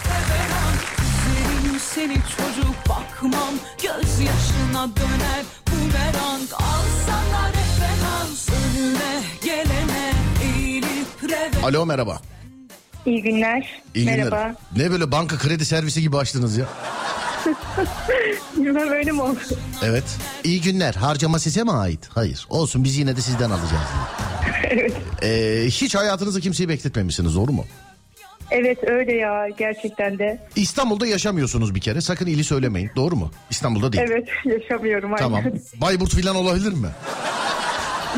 [1.79, 12.21] Seni çocuk bakmam Gözyaşına döner bumerang Alsana referans önüne gelene eğilip reverans Alo merhaba.
[13.05, 13.81] İyi günler.
[13.95, 14.17] İyi günler.
[14.17, 14.55] Merhaba.
[14.75, 16.65] Ne böyle banka kredi servisi gibi açtınız ya?
[18.57, 19.39] Bilmem öyle mi oldu?
[19.83, 20.17] Evet.
[20.43, 20.93] İyi günler.
[20.93, 22.09] Harcama size mi ait?
[22.15, 22.45] Hayır.
[22.49, 23.87] Olsun biz yine de sizden alacağız.
[24.69, 24.93] evet.
[25.23, 27.65] Ee, hiç hayatınızda kimseyi bekletmemişsiniz doğru mu?
[28.51, 30.47] Evet öyle ya gerçekten de.
[30.55, 32.01] İstanbul'da yaşamıyorsunuz bir kere.
[32.01, 32.91] Sakın ili söylemeyin.
[32.95, 33.31] Doğru mu?
[33.49, 34.03] İstanbul'da değil.
[34.07, 35.23] Evet yaşamıyorum aynen.
[35.23, 35.43] Tamam.
[35.75, 36.87] Bayburt filan olabilir mi?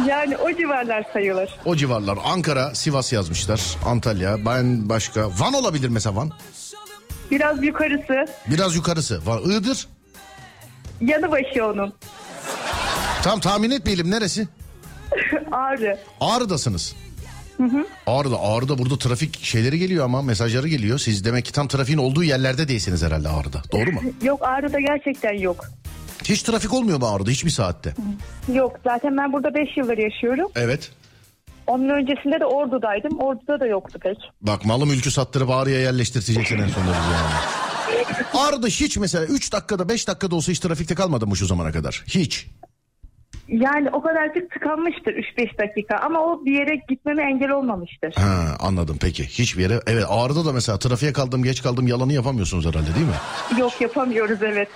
[0.07, 1.49] Yani o civarlar sayılır.
[1.65, 2.17] O civarlar.
[2.25, 3.61] Ankara, Sivas yazmışlar.
[3.85, 5.29] Antalya, ben başka.
[5.39, 6.31] Van olabilir mesela Van.
[7.31, 9.25] Biraz yukarısı Biraz yukarısı.
[9.25, 9.41] Van.
[9.51, 9.87] Iğdır.
[11.01, 11.93] yanı başı onun.
[13.23, 14.47] Tam tahmin etmeyelim neresi?
[15.51, 15.97] Ağrı.
[16.21, 16.95] Ağrı'dasınız.
[18.07, 20.97] Ağrı'da, Ağrı'da burada trafik şeyleri geliyor ama mesajları geliyor.
[20.99, 23.61] Siz demek ki tam trafiğin olduğu yerlerde değilsiniz herhalde Ağrı'da.
[23.71, 24.01] Doğru mu?
[24.21, 25.65] Yok Ağrı'da gerçekten yok.
[26.23, 27.95] Hiç trafik olmuyor mu Ağrı'da hiçbir saatte?
[28.53, 30.51] Yok zaten ben burada 5 yıldır yaşıyorum.
[30.55, 30.91] Evet.
[31.67, 33.19] Onun öncesinde de Ordu'daydım.
[33.19, 34.17] Ordu'da da yoktu pek.
[34.41, 37.33] Bak malı mülkü sattırıp Ağrı'ya yerleştireceksin en sonunda bizi yani.
[38.33, 42.03] Ağrı'da hiç mesela 3 dakikada 5 dakikada olsa hiç trafikte kalmadı mı şu zamana kadar?
[42.07, 42.47] Hiç.
[43.47, 48.13] Yani o kadarcık tıkanmıştır 3-5 dakika ama o bir yere gitmeme engel olmamıştır.
[48.15, 49.25] Ha anladım peki.
[49.25, 53.59] Hiçbir yere evet Ağrı'da da mesela trafiğe kaldım geç kaldım yalanı yapamıyorsunuz herhalde değil mi?
[53.59, 54.67] Yok yapamıyoruz evet.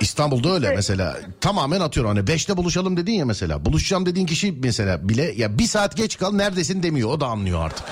[0.00, 5.08] İstanbul'da öyle mesela tamamen atıyorum hani 5'te buluşalım dedin ya mesela buluşacağım dediğin kişi mesela
[5.08, 7.86] bile ya bir saat geç kal neredesin demiyor o da anlıyor artık.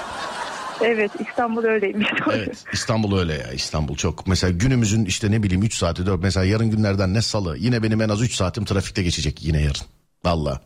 [0.81, 2.09] Evet İstanbul öyleymiş.
[2.33, 6.45] Evet İstanbul öyle ya İstanbul çok mesela günümüzün işte ne bileyim 3 saati 4 mesela
[6.45, 9.98] yarın günlerden ne salı yine benim en az 3 saatim trafikte geçecek yine yarın
[10.29, 10.61] valla.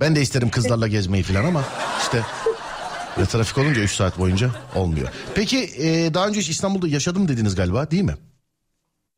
[0.00, 1.64] Ben de isterim kızlarla gezmeyi falan ama
[2.02, 2.22] işte
[3.18, 5.08] ve trafik olunca 3 saat boyunca olmuyor.
[5.34, 8.14] Peki e, daha önce hiç İstanbul'da yaşadım dediniz galiba değil mi?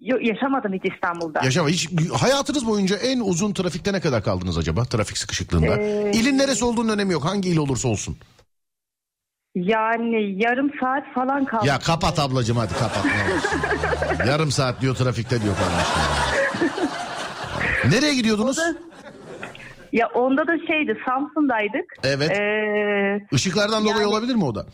[0.00, 1.40] Yok yaşamadım hiç İstanbul'da.
[1.44, 1.88] Yaşama hiç
[2.20, 5.76] hayatınız boyunca en uzun trafikte ne kadar kaldınız acaba trafik sıkışıklığında?
[5.76, 8.16] Ee, İlin neresi olduğunun önemi yok hangi il olursa olsun.
[9.54, 11.66] Yani yarım saat falan kaldı.
[11.66, 13.06] Ya kapat ablacığım hadi kapat.
[14.26, 16.02] Yarım saat diyor trafikte diyor kardeşim.
[17.90, 18.58] Nereye gidiyordunuz?
[19.92, 21.94] Ya onda da şeydi Samsun'daydık.
[22.04, 22.30] Evet.
[22.40, 24.66] Ee, Işıklardan dolayı yani- olabilir mi o da?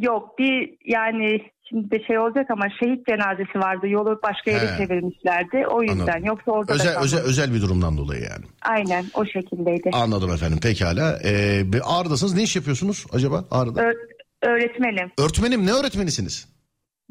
[0.00, 3.88] yok bir yani şimdi de şey olacak ama şehit cenazesi vardı.
[3.88, 4.76] Yolu başka yere He.
[4.78, 5.66] çevirmişlerdi.
[5.70, 6.24] O yüzden Anladım.
[6.24, 7.04] yoksa orada da Özel, kalmadı.
[7.04, 8.44] özel, özel bir durumdan dolayı yani.
[8.62, 9.90] Aynen o şekildeydi.
[9.92, 11.18] Anladım efendim pekala.
[11.24, 13.82] Ee, bir Ağrı'dasınız ne iş yapıyorsunuz acaba Ağrı'da?
[13.82, 13.94] Ö-
[14.42, 15.10] öğretmenim.
[15.18, 16.48] Öğretmenim ne öğretmenisiniz?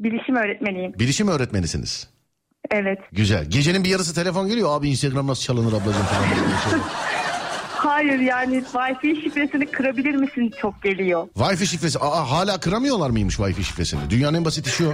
[0.00, 0.92] Bilişim öğretmeniyim.
[0.98, 2.10] Bilişim öğretmenisiniz.
[2.70, 2.98] Evet.
[3.12, 3.44] Güzel.
[3.50, 4.68] Gecenin bir yarısı telefon geliyor.
[4.78, 6.80] Abi Instagram nasıl çalınır ablacığım falan.
[7.84, 11.28] Hayır yani Wi-Fi şifresini kırabilir misin çok geliyor.
[11.38, 11.98] Wi-Fi şifresi.
[11.98, 14.10] Aa hala kıramıyorlar mıymış Wi-Fi şifresini?
[14.10, 14.92] Dünyanın en basit işi o.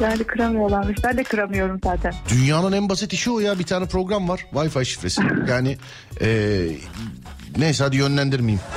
[0.00, 0.98] Yani kıramıyorlarmış.
[1.04, 2.14] Ben de kıramıyorum zaten.
[2.28, 3.58] Dünyanın en basit işi o ya.
[3.58, 4.46] Bir tane program var.
[4.52, 5.22] Wi-Fi şifresi.
[5.48, 5.76] Yani
[6.20, 6.76] eee
[7.58, 8.60] neyse hadi yönlendirmeyeyim.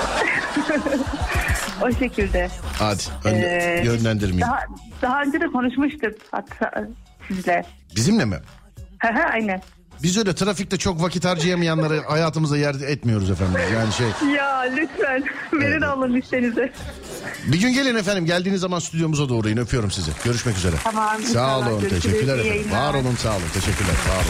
[1.81, 2.49] O şekilde.
[2.79, 4.41] Hadi ön- Ee, yönlendirmeyeyim.
[4.47, 4.59] Daha,
[5.01, 6.87] daha önce de konuşmuştuk hatta
[7.27, 7.65] sizle.
[7.95, 8.35] Bizimle mi?
[9.33, 9.61] Aynen.
[10.03, 13.61] Biz öyle trafikte çok vakit harcayamayanları hayatımıza yer etmiyoruz efendim.
[13.73, 15.23] Yani şey Ya lütfen
[15.53, 16.71] verin alın listenizi.
[17.47, 20.11] bir gün gelin efendim geldiğiniz zaman stüdyomuza doğru in öpüyorum sizi.
[20.25, 20.75] Görüşmek üzere.
[20.83, 22.03] Tamam, Sağ olun görüşürüz.
[22.03, 22.53] teşekkürler efendim.
[22.53, 22.81] yayınlar.
[22.87, 24.25] Var olun sağ olun teşekkürler sağ olun.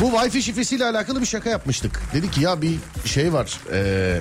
[0.00, 2.00] Bu Wi-Fi şifresiyle alakalı bir şaka yapmıştık.
[2.14, 2.74] Dedik ki ya bir
[3.04, 3.58] şey var.
[3.72, 4.20] eee,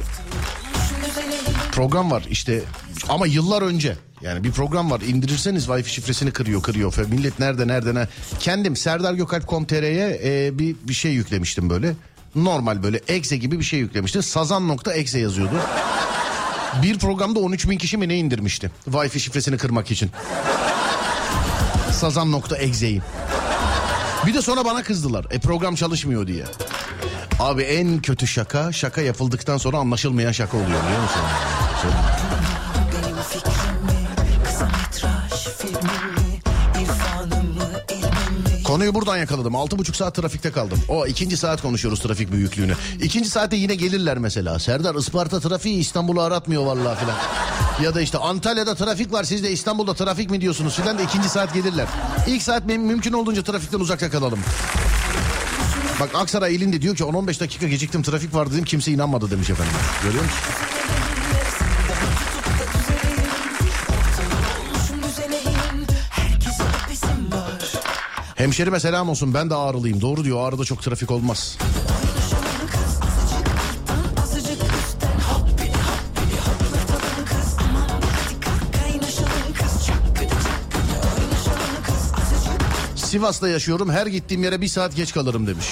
[1.72, 2.62] program var işte
[3.10, 3.96] ama yıllar önce.
[4.22, 6.94] Yani bir program var indirirseniz Wi-Fi şifresini kırıyor kırıyor.
[7.10, 8.08] Millet nerede nerede ne.
[8.40, 11.94] Kendim serdargökalp.com.tr'ye e, bir, bir şey yüklemiştim böyle.
[12.36, 14.24] Normal böyle exe gibi bir şey yüklemiştim.
[14.24, 15.56] Sazan.exe yazıyordu.
[16.84, 18.72] Bir programda 13 bin kişi mi ne indirmişti?
[18.90, 20.12] Wi-Fi şifresini kırmak için.
[21.92, 23.02] Sazan.exe'yi.
[24.28, 25.26] Bir de sonra bana kızdılar.
[25.32, 26.46] E program çalışmıyor diye.
[27.40, 31.22] Abi en kötü şaka şaka yapıldıktan sonra anlaşılmayan şaka oluyor biliyor musun?
[38.70, 39.56] Konuyu buradan yakaladım.
[39.56, 40.80] Altı buçuk saat trafikte kaldım.
[40.88, 42.74] O ikinci saat konuşuyoruz trafik büyüklüğünü.
[43.02, 44.60] İkinci saatte yine gelirler mesela.
[44.60, 47.16] Serdar Isparta trafiği İstanbul'u aratmıyor vallahi filan.
[47.84, 51.30] Ya da işte Antalya'da trafik var siz de İstanbul'da trafik mi diyorsunuz filan da ikinci
[51.30, 51.88] saat gelirler.
[52.28, 54.40] İlk saat müm- mümkün olduğunca trafikten uzakta kalalım.
[56.00, 59.74] Bak Aksaray ilinde diyor ki 10-15 dakika geciktim trafik var dedim kimse inanmadı demiş efendim.
[60.04, 60.38] Görüyor musun?
[68.40, 70.02] Hemşerime selam olsun ben de ağrılıyım.
[70.02, 71.58] Doğru diyor ağrıda çok trafik olmaz.
[82.96, 85.66] Sivas'ta yaşıyorum her gittiğim yere bir saat geç kalırım demiş.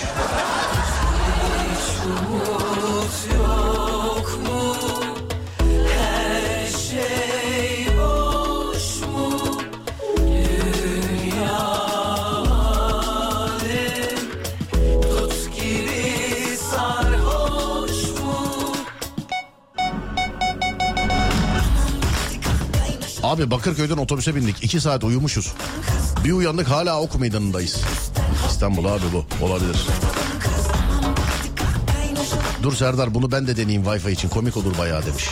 [23.38, 24.64] Abi Bakırköy'den otobüse bindik.
[24.64, 25.54] iki saat uyumuşuz.
[26.24, 27.82] Bir uyandık hala ok meydanındayız.
[28.50, 29.46] İstanbul abi bu.
[29.46, 29.78] Olabilir.
[32.64, 34.30] Dur Serdar bunu ben de deneyeyim Wi-Fi için.
[34.30, 35.30] Komik olur bayağı demiş.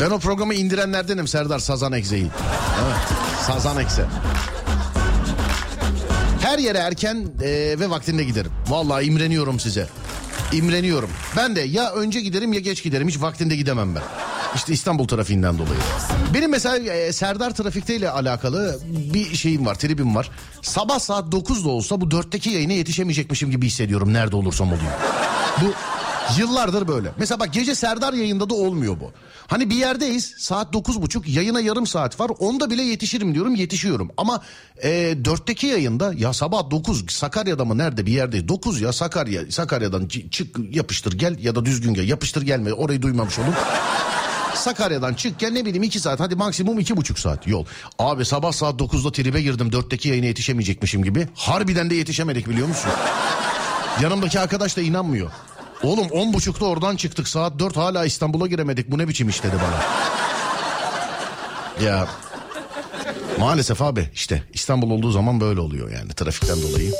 [0.00, 2.26] Ben o programı indirenlerdenim Serdar Sazan Ekse'yi.
[3.46, 4.04] Sazan Ekse.
[6.40, 7.48] Her yere erken e,
[7.80, 8.52] ve vaktinde giderim.
[8.68, 9.88] Vallahi imreniyorum size.
[10.52, 11.10] İmreniyorum.
[11.36, 13.08] Ben de ya önce giderim ya geç giderim.
[13.08, 14.02] Hiç vaktinde gidemem ben.
[14.54, 15.80] İşte İstanbul trafiğinden dolayı.
[16.34, 18.80] Benim mesela e, Serdar trafikteyle alakalı
[19.14, 20.30] bir şeyim var, tribim var.
[20.62, 24.92] Sabah saat 9'da olsa bu 4'teki yayına yetişemeyecekmişim gibi hissediyorum nerede olursam olayım.
[25.60, 25.72] Bu
[26.38, 27.12] yıllardır böyle.
[27.18, 29.12] Mesela bak gece Serdar yayında da olmuyor bu.
[29.46, 32.30] Hani bir yerdeyiz saat 9.30 yayına yarım saat var.
[32.38, 34.10] Onda bile yetişirim diyorum yetişiyorum.
[34.16, 34.42] Ama
[34.82, 38.48] e, 4'teki yayında ya sabah 9 Sakarya'da mı nerede bir yerdeyiz.
[38.48, 43.38] 9 ya Sakarya Sakarya'dan çık yapıştır gel ya da düzgün gel yapıştır gelme orayı duymamış
[43.38, 43.54] olun.
[44.54, 47.64] Sakarya'dan çık gel ne bileyim 2 saat hadi maksimum iki buçuk saat yol.
[47.98, 51.28] Abi sabah saat 9'da tribe girdim 4'teki yayına yetişemeyecekmişim gibi.
[51.34, 52.90] Harbiden de yetişemedik biliyor musun?
[54.02, 55.30] Yanımdaki arkadaş da inanmıyor.
[55.82, 59.56] Oğlum on buçukta oradan çıktık saat 4 hala İstanbul'a giremedik bu ne biçim iş dedi
[59.56, 59.82] bana.
[61.86, 62.08] ya
[63.38, 66.92] maalesef abi işte İstanbul olduğu zaman böyle oluyor yani trafikten dolayı.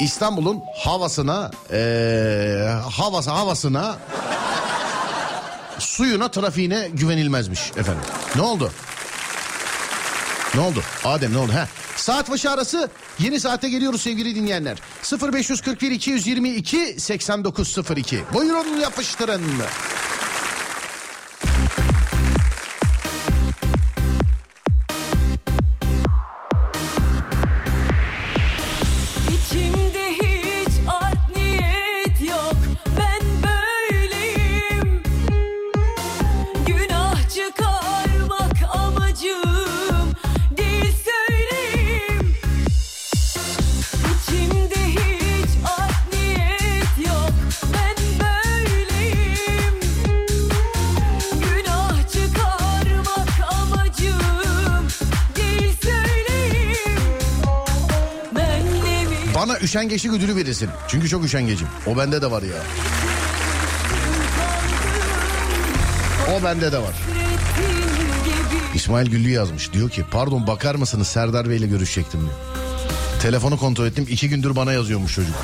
[0.00, 3.96] İstanbul'un havasına eee havası havasına
[5.80, 8.02] suyuna trafiğine güvenilmezmiş efendim.
[8.36, 8.72] Ne oldu?
[10.54, 10.82] Ne oldu?
[11.04, 11.52] Adem ne oldu?
[11.52, 11.68] Ha.
[11.96, 14.78] Saat başı arası yeni saate geliyoruz sevgili dinleyenler.
[15.32, 18.24] 0541 222 8902.
[18.32, 19.42] Buyurun yapıştırın.
[59.70, 60.68] Üşengeçlik ödülü verirsin.
[60.88, 61.68] Çünkü çok üşengecim.
[61.86, 62.56] O bende de var ya.
[66.34, 66.94] O bende de var.
[68.74, 69.72] İsmail Güllü yazmış.
[69.72, 72.32] Diyor ki pardon bakar mısınız Serdar Bey ile görüşecektim diyor.
[73.22, 74.06] Telefonu kontrol ettim.
[74.10, 75.34] iki gündür bana yazıyormuş çocuk.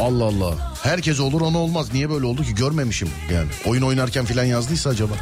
[0.00, 0.54] Allah Allah.
[0.82, 1.92] Herkes olur ona olmaz.
[1.92, 3.48] Niye böyle oldu ki görmemişim yani.
[3.66, 5.14] Oyun oynarken filan yazdıysa acaba.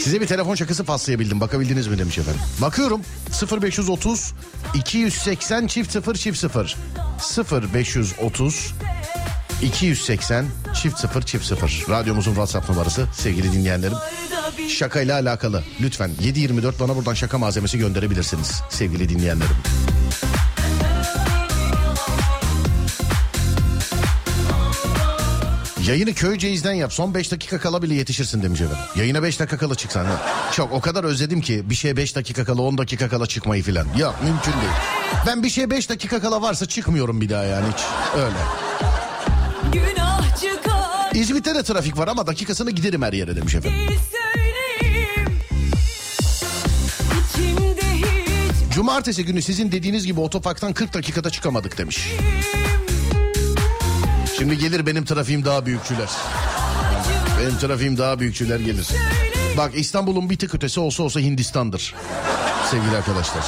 [0.00, 1.40] Size bir telefon şakası paslayabildim.
[1.40, 2.40] Bakabildiniz mi demiş efendim.
[2.62, 3.00] Bakıyorum
[3.62, 4.32] 0530
[4.74, 6.76] 280 çift 0 çift 0
[7.74, 8.74] 0530
[9.62, 10.46] 280
[10.82, 13.96] çift 0 çift 0 Radyomuzun WhatsApp numarası sevgili dinleyenlerim.
[14.68, 19.56] Şakayla alakalı lütfen 724 bana buradan şaka malzemesi gönderebilirsiniz sevgili dinleyenlerim.
[25.90, 26.92] Yayını Köyceğiz'den yap.
[26.92, 28.84] Son 5 dakika kala bile yetişirsin demiş efendim.
[28.96, 30.04] Yayına 5 dakika kala çıksan.
[30.04, 30.22] Ha.
[30.52, 33.86] Çok o kadar özledim ki bir şeye 5 dakika kala 10 dakika kala çıkmayı filan.
[33.98, 34.72] Yok mümkün değil.
[35.26, 37.80] Ben bir şeye 5 dakika kala varsa çıkmıyorum bir daha yani hiç.
[38.16, 38.36] Öyle.
[41.14, 43.96] İzmit'te de trafik var ama dakikasını giderim her yere demiş efendim.
[48.74, 52.08] Cumartesi günü sizin dediğiniz gibi otoparktan 40 dakikada çıkamadık demiş.
[54.40, 56.08] Şimdi gelir benim trafiğim daha büyükçüler.
[57.40, 58.88] Benim trafiğim daha büyükçüler gelir.
[59.56, 61.94] Bak İstanbul'un bir tık ötesi olsa olsa Hindistan'dır.
[62.70, 63.44] Sevgili arkadaşlar.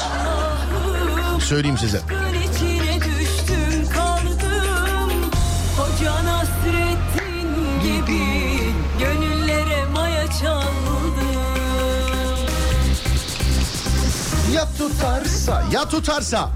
[1.40, 2.01] Söyleyeyim size.
[14.55, 16.51] Ya tutarsa, ya tutarsa.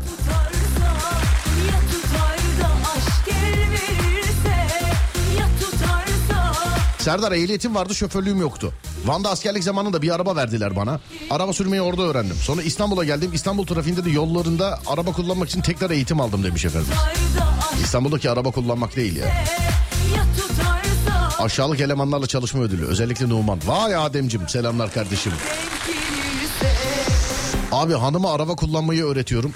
[7.07, 8.73] Serdar ehliyetim vardı şoförlüğüm yoktu.
[9.05, 11.01] Van'da askerlik zamanında bir araba verdiler bana.
[11.31, 12.37] Araba sürmeyi orada öğrendim.
[12.37, 13.31] Sonra İstanbul'a geldim.
[13.33, 16.93] İstanbul trafiğinde de yollarında araba kullanmak için tekrar eğitim aldım demiş efendim.
[17.85, 19.45] İstanbul'daki araba kullanmak değil ya.
[21.39, 22.87] Aşağılık elemanlarla çalışma ödülü.
[22.87, 23.61] Özellikle Numan.
[23.67, 25.33] Vay Ademcim selamlar kardeşim.
[27.73, 29.53] Abi hanıma araba kullanmayı öğretiyorum.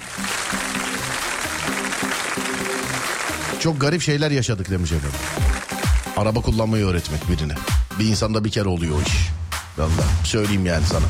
[3.59, 5.19] Çok garip şeyler yaşadık demiş efendim.
[6.17, 7.53] Araba kullanmayı öğretmek birine.
[7.99, 9.29] Bir insanda bir kere oluyor o iş.
[9.77, 11.05] Vallahi söyleyeyim yani sana.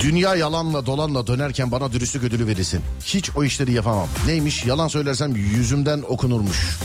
[0.00, 2.80] Dünya yalanla dolanla dönerken bana dürüstlük ödülü verirsin.
[3.04, 4.08] Hiç o işleri yapamam.
[4.26, 6.78] Neymiş yalan söylersem yüzümden okunurmuş.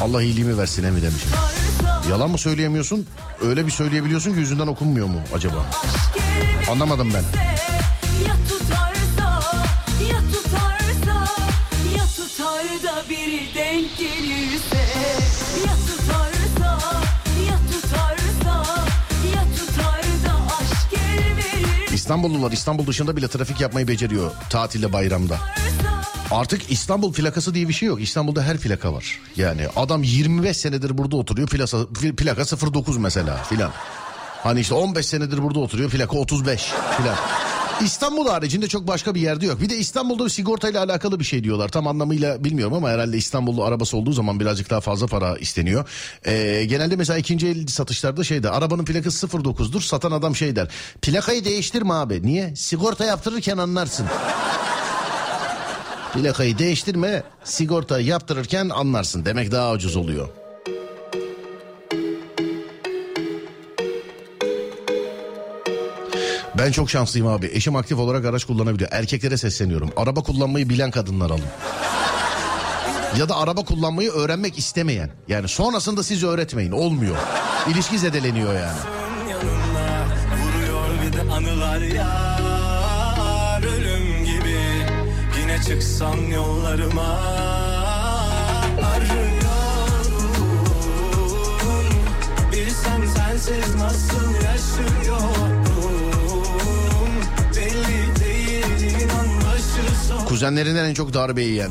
[0.00, 1.22] Allah iyiliğimi versin emi demiş.
[2.10, 3.06] Yalan mı söyleyemiyorsun?
[3.42, 5.66] Öyle bir söyleyebiliyorsun ki yüzünden okunmuyor mu acaba?
[6.70, 7.55] Anlamadım ben.
[22.06, 25.38] İstanbullular İstanbul dışında bile trafik yapmayı beceriyor tatilde bayramda.
[26.30, 28.02] Artık İstanbul plakası diye bir şey yok.
[28.02, 29.20] İstanbul'da her plaka var.
[29.36, 31.48] Yani adam 25 senedir burada oturuyor.
[31.48, 31.86] Plaka,
[32.16, 33.70] plaka 09 mesela filan.
[34.42, 35.90] Hani işte 15 senedir burada oturuyor.
[35.90, 37.16] Plaka 35 filan.
[37.84, 39.60] İstanbul haricinde çok başka bir yerde yok.
[39.60, 41.68] Bir de İstanbul'da bir sigortayla alakalı bir şey diyorlar.
[41.68, 45.88] Tam anlamıyla bilmiyorum ama herhalde İstanbullu arabası olduğu zaman birazcık daha fazla para isteniyor.
[46.26, 49.80] Ee, genelde mesela ikinci el satışlarda şeyde arabanın plakası 09'dur.
[49.80, 50.68] Satan adam şey der.
[51.02, 52.22] Plakayı değiştirme abi.
[52.22, 52.56] Niye?
[52.56, 54.06] Sigorta yaptırırken anlarsın.
[56.14, 59.24] Plakayı değiştirme, sigorta yaptırırken anlarsın.
[59.24, 60.28] Demek daha ucuz oluyor.
[66.58, 67.50] Ben çok şanslıyım abi.
[67.52, 68.90] Eşim aktif olarak araç kullanabiliyor.
[68.92, 69.90] Erkeklere sesleniyorum.
[69.96, 71.44] Araba kullanmayı bilen kadınlar alın.
[73.18, 75.10] Ya da araba kullanmayı öğrenmek istemeyen.
[75.28, 76.72] Yani sonrasında siz öğretmeyin.
[76.72, 77.16] Olmuyor.
[77.70, 78.78] İlişki zedeleniyor yani.
[85.66, 87.18] çıksam yollarıma
[88.94, 89.76] Arıyorum
[92.52, 95.55] Bilsem sensiz nasıl yaşıyorum
[100.26, 101.70] Kuzenlerinden en çok darbe yiyen.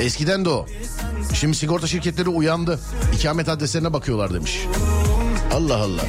[0.00, 0.66] Eskiden de o.
[1.34, 2.80] Şimdi sigorta şirketleri uyandı.
[3.14, 4.60] İkamet adreslerine bakıyorlar demiş.
[5.54, 6.02] Allah Allah.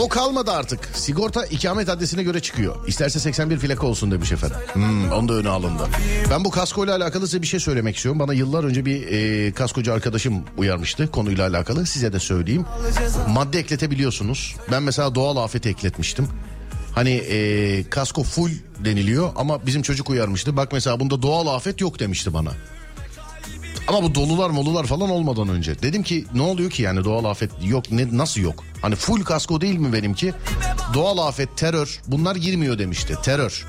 [0.00, 0.88] O kalmadı artık.
[0.94, 2.88] Sigorta ikamet adresine göre çıkıyor.
[2.88, 4.56] İsterse 81 plaka olsun demiş efendim.
[4.72, 5.82] Hmm, onu da öne alındı.
[6.30, 8.18] Ben bu kaskoyla alakalı size bir şey söylemek istiyorum.
[8.18, 11.86] Bana yıllar önce bir e, kaskocu arkadaşım uyarmıştı konuyla alakalı.
[11.86, 12.66] Size de söyleyeyim.
[13.28, 14.56] Madde ekletebiliyorsunuz.
[14.70, 16.28] Ben mesela doğal afet ekletmiştim.
[16.94, 18.50] Hani e, kasko full
[18.84, 20.56] deniliyor ama bizim çocuk uyarmıştı.
[20.56, 22.50] Bak mesela bunda doğal afet yok demişti bana.
[23.90, 25.82] Ama bu dolular molular falan olmadan önce.
[25.82, 28.64] Dedim ki ne oluyor ki yani doğal afet yok ne nasıl yok?
[28.82, 30.34] Hani full kasko değil mi benimki?
[30.94, 33.16] Doğal afet, terör bunlar girmiyor demişti.
[33.22, 33.66] Terör.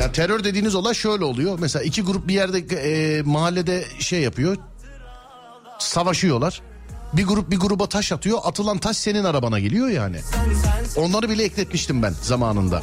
[0.00, 1.58] Ya terör dediğiniz olay şöyle oluyor.
[1.58, 4.56] Mesela iki grup bir yerde e, mahallede şey yapıyor.
[5.78, 6.62] Savaşıyorlar.
[7.12, 8.38] Bir grup bir gruba taş atıyor.
[8.44, 10.16] Atılan taş senin arabana geliyor yani.
[10.96, 12.80] Onları bile ekletmiştim ben zamanında.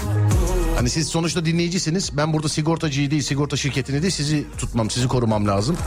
[0.75, 2.17] Hani siz sonuçta dinleyicisiniz.
[2.17, 5.77] Ben burada sigortacıyı değil, sigorta şirketini değil sizi tutmam, sizi korumam lazım.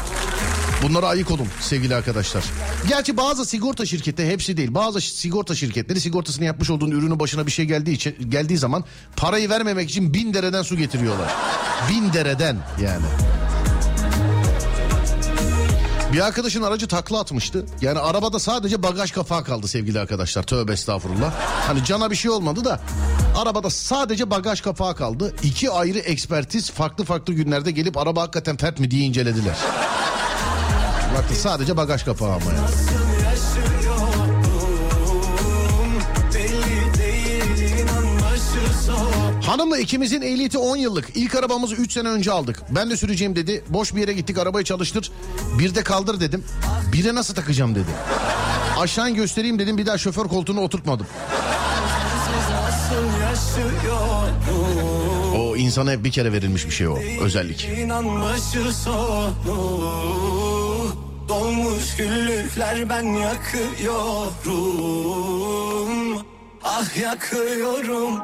[0.82, 2.44] Bunlara ayık olun sevgili arkadaşlar.
[2.88, 4.74] Gerçi bazı sigorta şirketi hepsi değil.
[4.74, 8.84] Bazı sigorta şirketleri sigortasını yapmış olduğun ürünün başına bir şey geldiği için geldiği zaman
[9.16, 11.32] parayı vermemek için bin dereden su getiriyorlar.
[11.90, 13.06] Bin dereden yani.
[16.12, 17.66] Bir arkadaşın aracı takla atmıştı.
[17.80, 20.42] Yani arabada sadece bagaj kapağı kaldı sevgili arkadaşlar.
[20.42, 21.32] Tövbe estağfurullah.
[21.66, 22.80] Hani cana bir şey olmadı da
[23.36, 25.34] arabada sadece bagaj kapağı kaldı.
[25.42, 29.56] İki ayrı ekspertiz farklı farklı günlerde gelip araba hakikaten fert mi diye incelediler.
[31.14, 32.40] Baktı sadece bagaj kapağı ama
[38.86, 41.10] son Hanımla ikimizin ehliyeti 10 yıllık.
[41.14, 42.62] İlk arabamızı 3 sene önce aldık.
[42.70, 43.64] Ben de süreceğim dedi.
[43.68, 45.12] Boş bir yere gittik arabayı çalıştır.
[45.58, 46.44] Bir de kaldır dedim.
[46.92, 47.90] Bire nasıl takacağım dedi.
[48.78, 49.78] Aşağı göstereyim dedim.
[49.78, 51.06] Bir daha şoför koltuğuna oturtmadım.
[55.36, 56.98] O insana hep bir kere verilmiş bir şey o.
[57.20, 57.68] Özellik.
[61.28, 64.34] Dolmuş güllükler ben yakıyorum.
[66.64, 68.20] Ah yakıyorum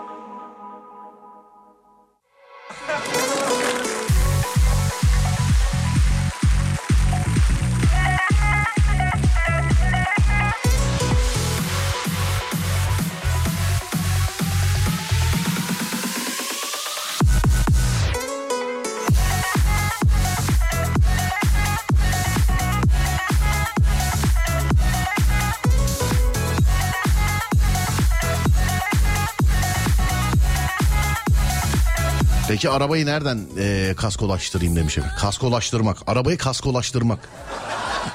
[32.61, 35.17] Peki arabayı nereden e, kaskolaştırayım demiş efendim.
[35.21, 35.97] Kaskolaştırmak.
[36.07, 37.19] Arabayı kaskolaştırmak.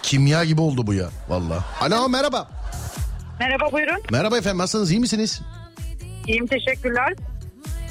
[0.04, 1.10] Kimya gibi oldu bu ya.
[1.30, 1.64] Valla.
[1.82, 2.48] Alo merhaba.
[3.40, 4.02] Merhaba buyurun.
[4.12, 5.42] Merhaba efendim nasılsınız iyi misiniz?
[6.28, 7.14] İyiyim teşekkürler.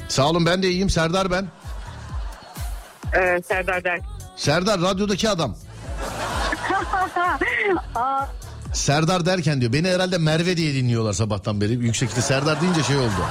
[0.07, 0.89] Sağ olun ben de iyiyim.
[0.89, 1.47] Serdar ben.
[3.13, 3.99] Ee, Serdar Der.
[4.35, 5.55] Serdar radyodaki adam.
[7.95, 8.25] Aa,
[8.73, 9.73] Serdar derken diyor.
[9.73, 11.73] Beni herhalde Merve diye dinliyorlar sabahtan beri.
[11.73, 13.25] Yüksekte Serdar deyince şey oldu.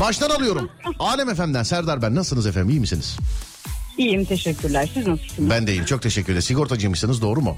[0.00, 0.70] Baştan alıyorum.
[0.98, 2.14] Alem FM'den Serdar ben.
[2.14, 3.16] Nasılsınız efendim iyi misiniz?
[3.98, 4.90] iyiyim teşekkürler.
[4.94, 5.50] Siz nasılsınız?
[5.50, 6.42] Ben de iyiyim çok teşekkür ederim.
[6.42, 7.56] Sigortacıymışsınız doğru mu?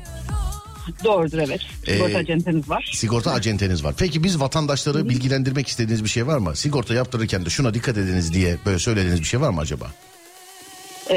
[1.05, 1.61] Doğrudur evet.
[1.85, 2.91] Sigorta Ee, acenteniz var.
[2.95, 3.95] Sigorta acenteniz var.
[3.99, 6.57] Peki biz vatandaşları bilgilendirmek istediğiniz bir şey var mı?
[6.57, 9.87] Sigorta yaptırırken de şuna dikkat ediniz diye böyle söylediğiniz bir şey var mı acaba?
[11.11, 11.15] Ee,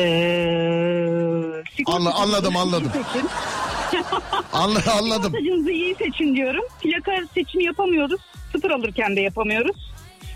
[1.77, 2.91] sigorta- Anla- anladım, anladım.
[4.53, 5.23] Anla, anladım.
[5.33, 6.63] Sigortacınızı iyi seçin diyorum.
[6.81, 8.21] Plaka seçimi yapamıyoruz.
[8.51, 9.91] Sıfır alırken de yapamıyoruz.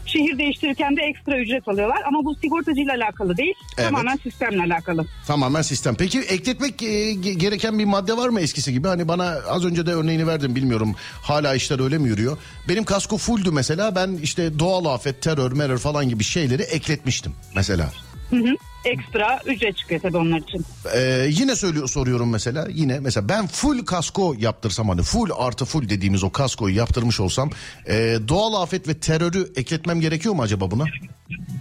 [0.05, 1.97] Şehir değiştirirken de ekstra ücret alıyorlar.
[2.07, 3.53] Ama bu sigortacıyla alakalı değil.
[3.77, 3.89] Evet.
[3.89, 5.05] Tamamen sistemle alakalı.
[5.27, 5.95] Tamamen sistem.
[5.95, 8.87] Peki ekletmek e, ge- gereken bir madde var mı eskisi gibi?
[8.87, 10.95] Hani bana az önce de örneğini verdim bilmiyorum.
[11.21, 12.37] Hala işler öyle mi yürüyor?
[12.69, 13.95] Benim kasko fulldü mesela.
[13.95, 17.91] Ben işte doğal afet, terör, merör falan gibi şeyleri ekletmiştim mesela.
[18.29, 18.55] Hı hı.
[18.85, 20.65] Ekstra ücret çıkıyor tabii onlar için.
[20.95, 25.89] Ee, yine söylüyor soruyorum mesela yine mesela ben full kasko yaptırsam hani full artı full
[25.89, 27.49] dediğimiz o kaskoyu yaptırmış olsam
[27.87, 30.83] e, doğal afet ve terörü ekletmem gerekiyor mu acaba buna?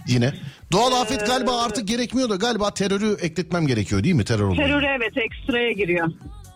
[0.07, 0.33] Yine
[0.73, 4.61] doğal afet galiba artık gerekmiyor da galiba terörü ekletmem gerekiyor değil mi terör olayı?
[4.61, 6.09] Terör evet ekstraya giriyor.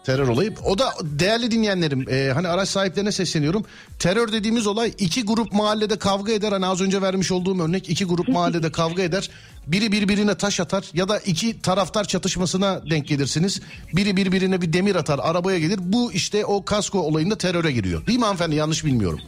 [0.07, 0.55] Terör olayı.
[0.65, 3.65] O da değerli dinleyenlerim e, hani araç sahiplerine sesleniyorum.
[3.99, 6.53] Terör dediğimiz olay iki grup mahallede kavga eder.
[6.53, 9.31] Hani az önce vermiş olduğum örnek iki grup mahallede kavga eder.
[9.67, 13.61] Biri birbirine taş atar ya da iki taraftar çatışmasına denk gelirsiniz.
[13.93, 15.79] Biri birbirine bir demir atar arabaya gelir.
[15.83, 18.07] Bu işte o kasko olayında teröre giriyor.
[18.07, 19.21] Değil mi hanımefendi yanlış bilmiyorum.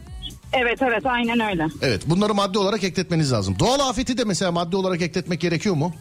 [0.53, 1.67] Evet evet aynen öyle.
[1.81, 3.55] Evet bunları madde olarak ekletmeniz lazım.
[3.59, 5.93] Doğal afeti de mesela madde olarak ekletmek gerekiyor mu?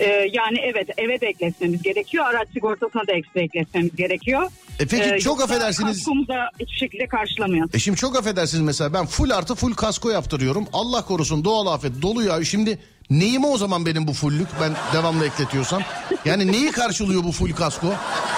[0.00, 2.24] Ee, yani evet eve de ekletmemiz gerekiyor.
[2.26, 4.42] Araç sigortasına da ekstra ekletmemiz gerekiyor.
[4.80, 5.96] E peki Ee, çok affedersiniz.
[5.96, 7.68] Kaskomu da hiçbir şekilde karşılamıyor.
[7.74, 10.66] E şimdi çok affedersiniz mesela ben full artı full kasko yaptırıyorum.
[10.72, 12.44] Allah korusun doğal afet dolu ya.
[12.44, 12.78] Şimdi
[13.10, 15.82] neyime o zaman benim bu fullük ben devamlı ekletiyorsam?
[16.24, 17.86] Yani neyi karşılıyor bu full kasko?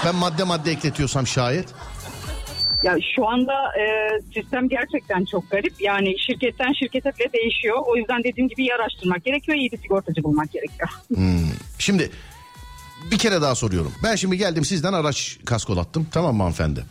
[0.05, 1.69] Ben madde madde ekletiyorsam şayet.
[2.83, 3.85] Ya şu anda e,
[4.35, 5.81] sistem gerçekten çok garip.
[5.81, 7.77] Yani şirketten şirkete bile değişiyor.
[7.87, 9.59] O yüzden dediğim gibi iyi araştırmak gerekiyor.
[9.59, 10.89] iyi bir sigortacı bulmak gerekiyor.
[11.79, 12.11] Şimdi
[13.11, 13.93] bir kere daha soruyorum.
[14.03, 16.85] Ben şimdi geldim sizden araç kaskolattım tamam mı hanımefendi?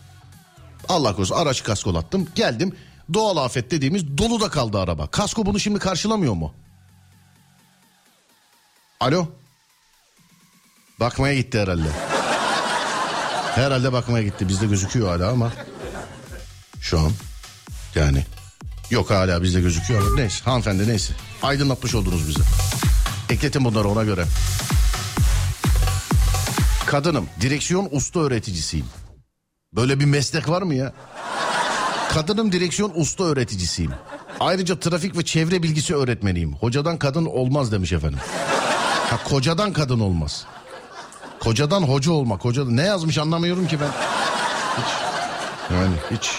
[0.89, 2.75] Allah korusun araç kaskolattım geldim.
[3.13, 5.07] Doğal afet dediğimiz doluda kaldı araba.
[5.07, 6.53] Kasko bunu şimdi karşılamıyor mu?
[8.99, 9.25] Alo?
[10.99, 11.87] Bakmaya gitti herhalde.
[13.55, 14.47] Herhalde bakmaya gitti.
[14.47, 15.51] Bizde gözüküyor hala ama.
[16.81, 17.11] Şu an.
[17.95, 18.25] Yani.
[18.89, 20.01] Yok hala bizde gözüküyor.
[20.07, 21.13] ama Neyse hanımefendi neyse.
[21.43, 22.41] Aydınlatmış oldunuz bize.
[23.29, 24.25] Ekletin bunları ona göre.
[26.85, 27.25] Kadınım.
[27.41, 28.85] Direksiyon usta öğreticisiyim.
[29.73, 30.93] Böyle bir meslek var mı ya?
[32.09, 33.91] Kadınım direksiyon usta öğreticisiyim.
[34.39, 36.53] Ayrıca trafik ve çevre bilgisi öğretmeniyim.
[36.53, 38.19] Hocadan kadın olmaz demiş efendim.
[39.09, 40.45] Ha, kocadan kadın olmaz.
[41.39, 42.41] Kocadan hoca olmak.
[42.41, 43.87] Kocadan ne yazmış anlamıyorum ki ben.
[44.77, 44.89] Hiç.
[45.71, 46.31] Yani hiç.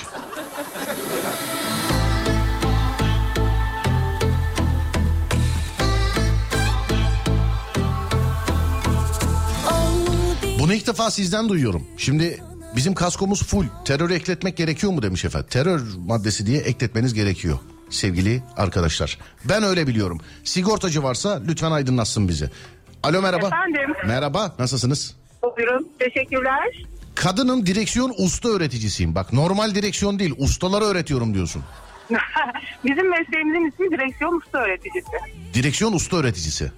[10.71, 11.87] Bunu ilk defa sizden duyuyorum.
[11.97, 12.39] Şimdi
[12.77, 13.67] bizim kaskomuz full.
[13.85, 15.49] Terör ekletmek gerekiyor mu demiş efendim.
[15.51, 17.59] Terör maddesi diye ekletmeniz gerekiyor
[17.89, 19.19] sevgili arkadaşlar.
[19.45, 20.21] Ben öyle biliyorum.
[20.45, 22.51] Sigortacı varsa lütfen aydınlatsın bizi.
[23.03, 23.47] Alo merhaba.
[23.47, 23.95] Efendim?
[24.07, 25.17] Merhaba nasılsınız?
[25.57, 25.89] Buyurun.
[25.99, 26.85] Teşekkürler.
[27.15, 29.15] Kadınım direksiyon usta öğreticisiyim.
[29.15, 31.63] Bak normal direksiyon değil ustalara öğretiyorum diyorsun.
[32.85, 35.11] Bizim mesleğimizin ismi direksiyon usta öğreticisi.
[35.55, 36.73] Direksiyon usta öğreticisi.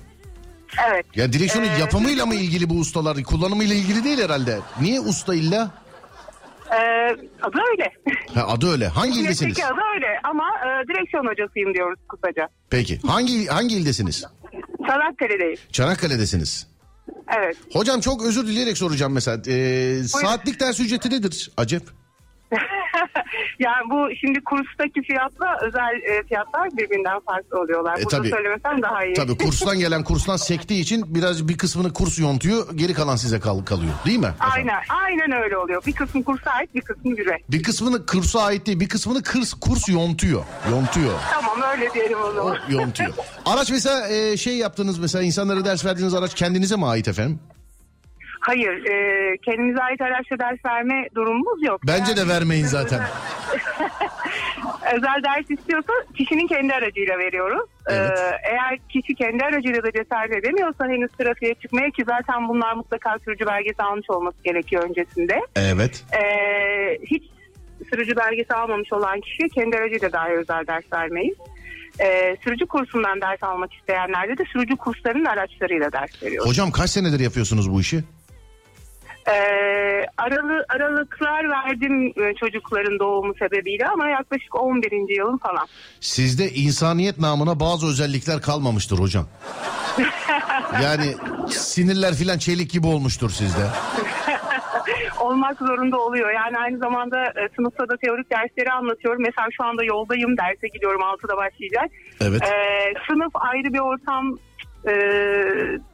[0.90, 1.06] Evet.
[1.16, 3.22] Ya direksiyonun Ee, yapımıyla mı ilgili bu ustalar?
[3.22, 4.58] Kullanımıyla ilgili değil herhalde.
[4.80, 5.70] Niye usta illa?
[6.70, 6.76] Ee,
[7.42, 7.92] adı öyle.
[8.34, 8.88] Ha, adı öyle.
[8.88, 9.58] Hangi ildesiniz?
[9.58, 12.48] Mesleki adı öyle ama e, direksiyon hocasıyım diyoruz kısaca.
[12.70, 13.00] Peki.
[13.06, 14.24] Hangi hangi ildesiniz?
[14.86, 15.60] Çanakkale'deyiz.
[15.72, 16.66] Çanakkale'desiniz.
[17.36, 17.56] Evet.
[17.72, 19.42] Hocam çok özür dileyerek soracağım mesela.
[19.48, 21.82] Ee, saatlik ders ücreti nedir Acep?
[23.58, 27.92] yani bu şimdi kurstaki fiyatla özel e, fiyatlar birbirinden farklı oluyorlar.
[27.98, 28.28] E, Burada tabii.
[28.28, 29.14] söylemesem daha iyi.
[29.14, 32.66] Tabii kurstan gelen kurstan sektiği için biraz bir kısmını kurs yontuyor.
[32.74, 34.32] Geri kalan size kal kalıyor değil mi?
[34.40, 35.82] Aynen, aynen öyle oluyor.
[35.86, 37.50] Bir kısmı kursa ait, bir kısmı ücret.
[37.50, 40.44] Bir kısmını kursa ait değil bir kısmını kurs, kurs yontuyor.
[40.70, 41.12] Yontuyor.
[41.30, 42.58] Tamam öyle diyelim o zaman.
[42.68, 43.12] Yontuyor.
[43.46, 47.40] Araç mesela e, şey yaptınız mesela insanlara ders verdiğiniz araç kendinize mi ait efendim?
[48.42, 51.80] Hayır, e, kendimize ait araçla ders verme durumumuz yok.
[51.86, 53.00] Bence de vermeyin zaten.
[54.96, 57.70] özel ders istiyorsa kişinin kendi aracıyla veriyoruz.
[57.86, 58.18] Evet.
[58.18, 63.18] Ee, eğer kişi kendi aracıyla da cesaret edemiyorsa henüz trafiğe çıkmaya ki zaten bunlar mutlaka
[63.24, 65.40] sürücü belgesi almış olması gerekiyor öncesinde.
[65.56, 66.04] Evet.
[66.12, 67.22] Ee, hiç
[67.90, 71.36] sürücü belgesi almamış olan kişi kendi aracıyla dahi özel ders vermeyiz.
[72.00, 76.50] Ee, sürücü kursundan ders almak isteyenlerde de sürücü kurslarının araçlarıyla ders veriyoruz.
[76.50, 78.04] Hocam kaç senedir yapıyorsunuz bu işi?
[79.28, 85.16] Ee, aralı, aralıklar verdim e, çocukların doğumu sebebiyle ama yaklaşık 11.
[85.16, 85.66] yılım falan.
[86.00, 89.26] Sizde insaniyet namına bazı özellikler kalmamıştır hocam.
[90.82, 91.14] Yani
[91.48, 93.66] sinirler filan çelik gibi olmuştur sizde.
[95.20, 96.30] olmak zorunda oluyor.
[96.30, 99.22] Yani aynı zamanda e, sınıfta da teorik dersleri anlatıyorum.
[99.22, 101.90] Mesela şu anda yoldayım derse gidiyorum 6'da başlayacak.
[102.20, 102.42] Evet.
[102.42, 102.52] E,
[103.08, 104.38] sınıf ayrı bir ortam.
[104.86, 104.92] E,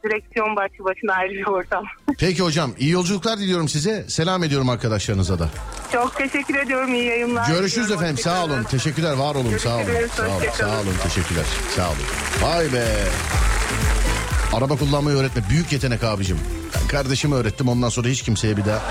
[0.03, 1.83] direksiyon başlı başına ayrı bir ortam.
[2.19, 4.05] Peki hocam iyi yolculuklar diliyorum size.
[4.07, 5.49] Selam ediyorum arkadaşlarınıza da.
[5.93, 6.93] Çok teşekkür ediyorum.
[6.93, 7.47] İyi yayınlar.
[7.47, 8.03] Görüşürüz diliyorum.
[8.03, 8.63] efendim sağ olun.
[8.63, 9.85] Teşekkürler var olun sağ olun.
[10.15, 11.45] Sağ olun, sağ olun teşekkürler.
[11.75, 11.97] Sağ olun.
[12.41, 12.85] Vay be.
[14.53, 16.37] Araba kullanmayı öğretme büyük yetenek abicim.
[16.75, 18.81] Ben kardeşime öğrettim ondan sonra hiç kimseye bir daha.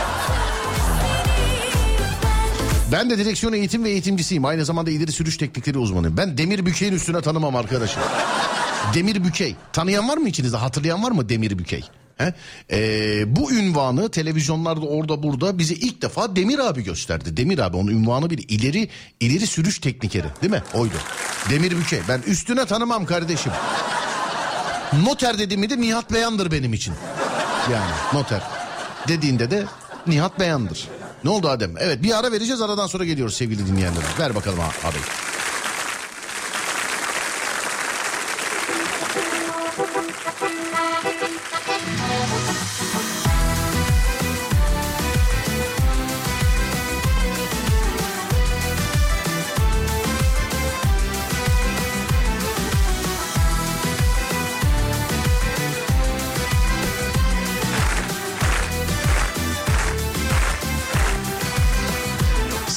[2.93, 4.45] Ben de direksiyon eğitim ve eğitimcisiyim.
[4.45, 6.17] Aynı zamanda ileri sürüş teknikleri uzmanıyım.
[6.17, 8.03] Ben demir bükeyin üstüne tanımam arkadaşım.
[8.95, 9.57] Demir Bükey.
[9.73, 10.57] Tanıyan var mı içinizde?
[10.57, 11.85] Hatırlayan var mı Demir Bükey?
[12.17, 12.35] He?
[12.71, 17.37] Ee, bu ünvanı televizyonlarda orada burada bize ilk defa Demir abi gösterdi.
[17.37, 18.89] Demir abi onun ünvanı bir ileri
[19.21, 20.63] ileri sürüş teknikeri değil mi?
[20.75, 20.95] Oydu.
[21.51, 22.01] Demir Bükey.
[22.09, 23.53] Ben üstüne tanımam kardeşim.
[25.05, 26.95] Noter dediğimi de Nihat Beyan'dır benim için.
[27.73, 28.43] Yani noter.
[29.09, 29.65] Dediğinde de
[30.07, 30.89] Nihat Beyan'dır.
[31.25, 31.75] Ne oldu Adem?
[31.79, 34.03] Evet bir ara vereceğiz aradan sonra geliyoruz sevgili dinleyenler.
[34.19, 34.99] Ver bakalım abi.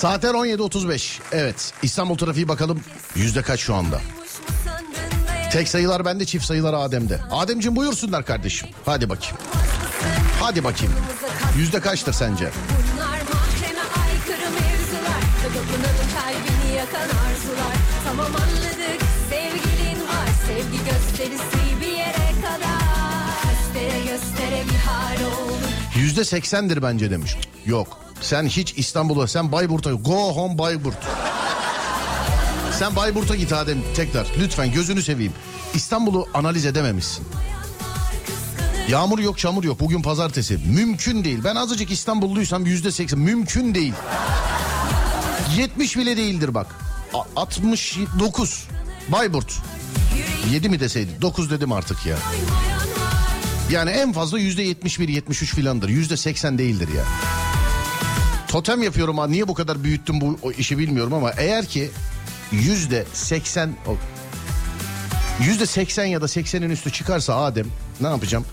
[0.02, 1.20] Saatler 17.35.
[1.32, 2.82] Evet İstanbul trafiği bakalım
[3.16, 4.02] yüzde kaç şu anda?
[5.52, 7.20] Tek sayılar bende çift sayılar Adem'de.
[7.32, 8.70] Ademciğim buyursunlar kardeşim.
[8.86, 9.38] Hadi bakayım.
[10.40, 10.94] Hadi bakayım.
[11.58, 12.50] Yüzde kaçtır sence?
[20.86, 22.82] Gösterisi bir yere kadar
[23.44, 25.61] Göstere göstere bir hal olur
[25.96, 27.36] Yüzde seksendir bence demiş.
[27.66, 27.98] Yok.
[28.22, 30.98] Sen hiç İstanbul'a sen Bayburt'a go home Bayburt.
[32.80, 35.34] Sen Bayburt'a git Adem tekrar lütfen gözünü seveyim.
[35.74, 37.26] İstanbul'u analiz edememişsin.
[38.90, 40.58] Yağmur yok çamur yok bugün pazartesi.
[40.58, 41.40] Mümkün değil.
[41.44, 43.94] Ben azıcık İstanbulluysam yüzde seksen mümkün değil.
[45.58, 46.76] 70 bile değildir bak.
[47.14, 48.68] A- 69.
[49.10, 49.58] Bayburt.
[50.52, 51.12] 7 mi deseydi?
[51.22, 52.18] 9 dedim artık ya.
[53.72, 55.90] Yani en fazla yüzde 71 73 filandır.
[55.90, 57.04] Yüzde 80 değildir ya.
[58.48, 61.92] Totem yapıyorum ha niye bu kadar büyüttüm bu işi bilmiyorum ama eğer ki
[62.52, 63.96] yüzde 80 o-
[65.44, 67.66] yüzde 80 ya da 80'in üstü çıkarsa Adem
[68.02, 68.46] ne yapacağım?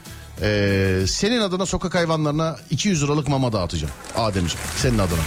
[0.42, 5.20] Ee, senin adına sokak hayvanlarına 200 liralık mama dağıtacağım Ademciğim senin adına.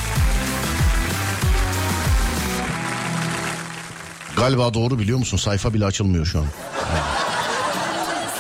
[4.38, 5.38] Galiba doğru biliyor musun?
[5.38, 6.46] Sayfa bile açılmıyor şu an.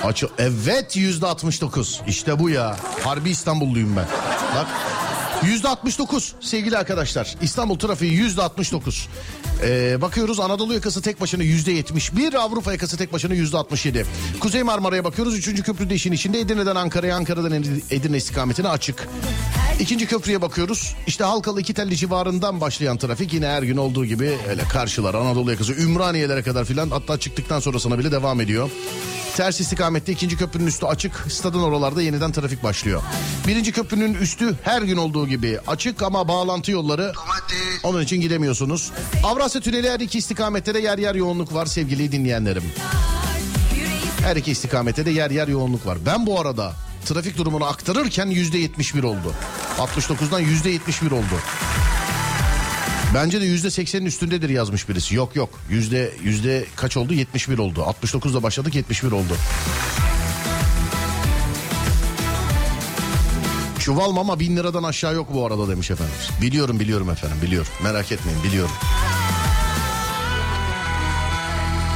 [0.03, 2.01] Açı evet yüzde 69.
[2.07, 2.77] İşte bu ya.
[3.03, 4.05] Harbi İstanbulluyum ben.
[4.55, 4.67] Bak
[5.43, 7.35] yüzde 69 sevgili arkadaşlar.
[7.41, 9.07] İstanbul trafiği yüzde 69.
[9.63, 12.33] Ee, bakıyoruz Anadolu yakası tek başına yüzde 71.
[12.33, 14.05] Avrupa yakası tek başına yüzde 67.
[14.39, 15.37] Kuzey Marmara'ya bakıyoruz.
[15.37, 17.51] Üçüncü köprüde işin içinde Edirne'den Ankara'ya, Ankara'dan
[17.91, 19.07] Edirne istikametine açık.
[19.79, 20.95] İkinci köprüye bakıyoruz.
[21.07, 25.51] İşte Halkalı iki telli civarından başlayan trafik yine her gün olduğu gibi öyle karşılar Anadolu
[25.51, 28.69] yakası Ümraniye'lere kadar filan hatta çıktıktan sonrasına bile devam ediyor.
[29.35, 31.25] Ters istikamette ikinci köprünün üstü açık.
[31.29, 33.01] Stadın oralarda yeniden trafik başlıyor.
[33.47, 37.13] Birinci köprünün üstü her gün olduğu gibi açık ama bağlantı yolları
[37.83, 38.91] onun için gidemiyorsunuz.
[39.23, 42.63] Avrasya Tüneli her iki istikamette de yer yer yoğunluk var sevgili dinleyenlerim.
[44.23, 45.97] Her iki istikamette de yer yer yoğunluk var.
[46.05, 46.73] Ben bu arada
[47.05, 49.33] trafik durumunu aktarırken yüzde 71 oldu.
[49.77, 51.35] 69'dan yüzde 71 oldu.
[53.13, 55.15] Bence de yüzde 80'in üstündedir yazmış birisi.
[55.15, 57.13] Yok yok yüzde yüzde kaç oldu?
[57.13, 57.79] 71 oldu.
[57.79, 59.37] 69'da başladık 71 oldu.
[63.79, 66.13] Çuval mama bin liradan aşağı yok bu arada demiş efendim.
[66.41, 67.71] Biliyorum biliyorum efendim biliyorum.
[67.83, 68.71] Merak etmeyin biliyorum.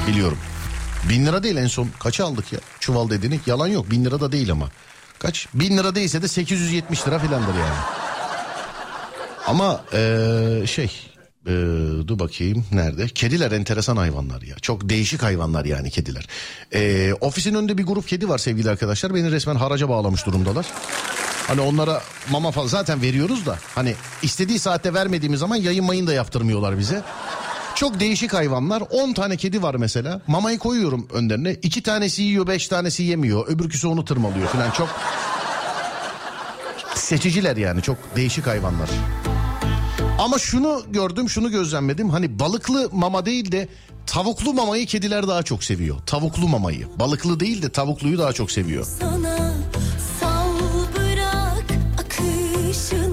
[0.08, 0.38] Biliyorum.
[1.10, 2.60] Bin lira değil en son kaça aldık ya?
[2.80, 4.70] Çuval dediğini yalan yok bin lira da değil ama.
[5.20, 5.48] Kaç?
[5.54, 8.05] Bin lira değilse de 870 lira filandır yani.
[9.48, 10.92] Ama eee, şey
[11.48, 11.54] eee,
[12.08, 13.08] dur bakayım nerede?
[13.08, 14.56] Kediler enteresan hayvanlar ya.
[14.62, 16.28] Çok değişik hayvanlar yani kediler.
[16.74, 19.16] Eee, ofisin önünde bir grup kedi var sevgili arkadaşlar.
[19.16, 20.66] Beni resmen haraca bağlamış durumdalar.
[21.48, 26.14] Hani onlara mama falan zaten veriyoruz da hani istediği saatte vermediğimiz zaman yayın mayın da
[26.14, 27.02] yaptırmıyorlar bize.
[27.76, 28.84] Çok değişik hayvanlar.
[28.90, 30.22] 10 tane kedi var mesela.
[30.28, 31.54] Mamayı koyuyorum önlerine.
[31.54, 33.48] 2 tanesi yiyor, 5 tanesi yemiyor.
[33.48, 34.72] Öbürküsü onu tırmalıyor falan.
[34.72, 34.90] Çok
[36.96, 37.82] seçiciler yani.
[37.82, 38.90] Çok değişik hayvanlar.
[40.20, 42.10] Ama şunu gördüm, şunu gözlemledim.
[42.10, 43.68] Hani balıklı mama değil de
[44.08, 45.98] tavuklu mamayı kediler daha çok seviyor.
[46.06, 46.88] Tavuklu mamayı.
[47.00, 48.86] Balıklı değil de tavukluyu daha çok seviyor.
[49.00, 49.56] Sana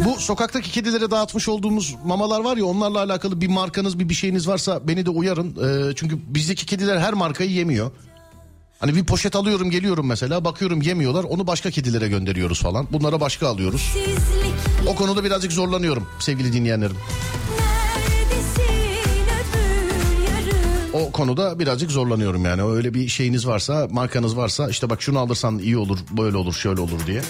[0.04, 4.48] Bu sokaktaki kedilere dağıtmış olduğumuz mamalar var ya onlarla alakalı bir markanız bir bir şeyiniz
[4.48, 5.48] varsa beni de uyarın.
[5.50, 7.90] Ee, çünkü bizdeki kediler her markayı yemiyor.
[8.78, 12.86] Hani bir poşet alıyorum geliyorum mesela bakıyorum yemiyorlar onu başka kedilere gönderiyoruz falan.
[12.92, 13.96] Bunlara başka alıyoruz.
[14.86, 16.96] O konuda birazcık zorlanıyorum sevgili dinleyenlerim.
[20.92, 22.62] O konuda birazcık zorlanıyorum yani.
[22.62, 26.80] Öyle bir şeyiniz varsa, markanız varsa işte bak şunu alırsan iyi olur, böyle olur, şöyle
[26.80, 27.22] olur diye.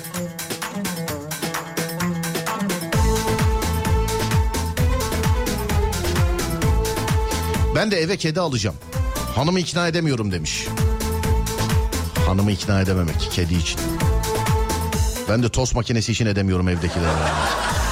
[7.74, 8.76] Ben de eve kedi alacağım.
[9.34, 10.66] Hanımı ikna edemiyorum demiş.
[12.26, 13.80] Hanımı ikna edememek kedi için.
[15.32, 17.10] Ben de tost makinesi için edemiyorum evdekileri.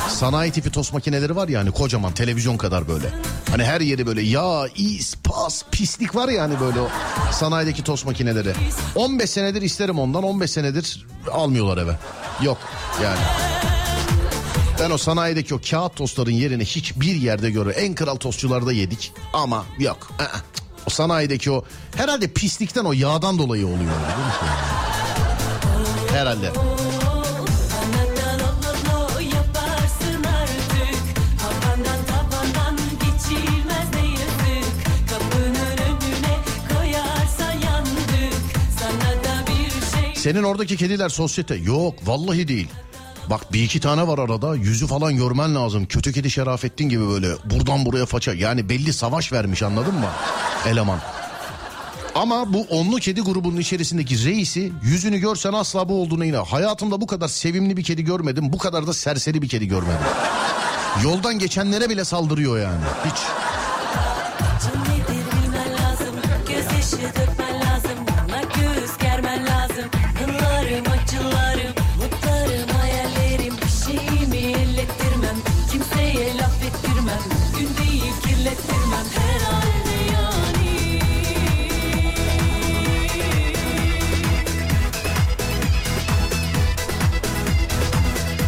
[0.08, 3.06] Sanayi tipi tost makineleri var ya hani kocaman televizyon kadar böyle.
[3.50, 6.88] Hani her yeri böyle yağ, is, pas, pislik var ya hani böyle o
[7.32, 8.52] sanayideki tost makineleri.
[8.94, 11.96] 15 senedir isterim ondan 15 senedir almıyorlar eve.
[12.42, 12.58] Yok
[13.04, 13.20] yani.
[14.80, 17.82] Ben o sanayideki o kağıt tostların yerini hiçbir yerde görüyorum.
[17.84, 20.10] En kral tostçularda yedik ama yok.
[20.86, 21.64] O sanayideki o
[21.96, 23.92] herhalde pislikten o yağdan dolayı oluyor.
[26.12, 26.50] Herhalde.
[40.20, 41.54] Senin oradaki kediler sosyete.
[41.54, 42.68] Yok vallahi değil.
[43.30, 45.86] Bak bir iki tane var arada yüzü falan görmen lazım.
[45.86, 48.34] Kötü kedi Şerafettin gibi böyle buradan buraya faça.
[48.34, 50.06] Yani belli savaş vermiş anladın mı?
[50.66, 50.98] Eleman.
[52.14, 56.44] Ama bu onlu kedi grubunun içerisindeki reisi yüzünü görsen asla bu olduğuna inan.
[56.44, 58.52] Hayatımda bu kadar sevimli bir kedi görmedim.
[58.52, 60.06] Bu kadar da serseri bir kedi görmedim.
[61.04, 62.84] Yoldan geçenlere bile saldırıyor yani.
[63.04, 63.18] Hiç.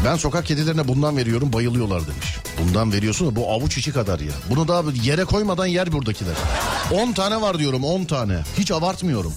[0.05, 2.37] Ben sokak kedilerine bundan veriyorum bayılıyorlar demiş.
[2.59, 4.33] Bundan veriyorsun da bu avuç içi kadar ya.
[4.51, 6.35] Bunu daha yere koymadan yer buradakiler.
[6.93, 8.41] 10 tane var diyorum 10 tane.
[8.59, 9.33] Hiç abartmıyorum.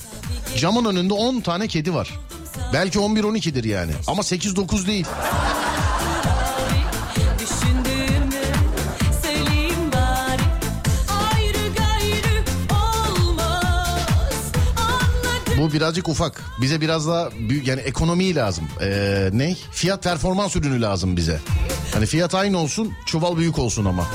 [0.57, 2.09] Camın önünde 10 tane kedi var.
[2.73, 3.91] Belki 11-12'dir yani.
[4.07, 5.05] Ama 8-9 değil.
[15.75, 16.41] Birazcık ufak.
[16.61, 18.65] Bize biraz daha büyük yani ekonomi lazım.
[18.81, 19.55] Ee, ne?
[19.71, 21.39] Fiyat performans ürünü lazım bize.
[21.93, 24.07] Hani fiyat aynı olsun çuval büyük olsun ama.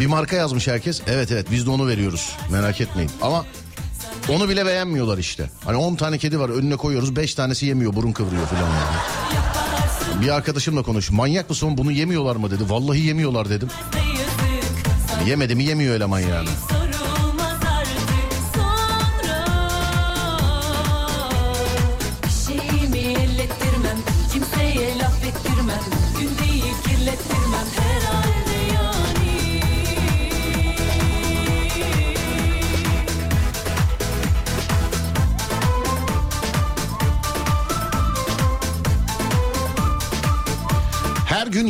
[0.00, 1.02] Bir marka yazmış herkes.
[1.06, 2.36] Evet evet biz de onu veriyoruz.
[2.50, 3.10] Merak etmeyin.
[3.22, 3.44] Ama
[4.28, 5.50] onu bile beğenmiyorlar işte.
[5.64, 9.57] Hani 10 tane kedi var önüne koyuyoruz 5 tanesi yemiyor burun kıvırıyor falan yani.
[10.22, 11.10] Bir arkadaşımla konuş.
[11.10, 12.70] Manyak mısın bunu yemiyorlar mı dedi.
[12.70, 13.68] Vallahi yemiyorlar dedim.
[15.26, 16.48] Yemedi mi yemiyor eleman yani.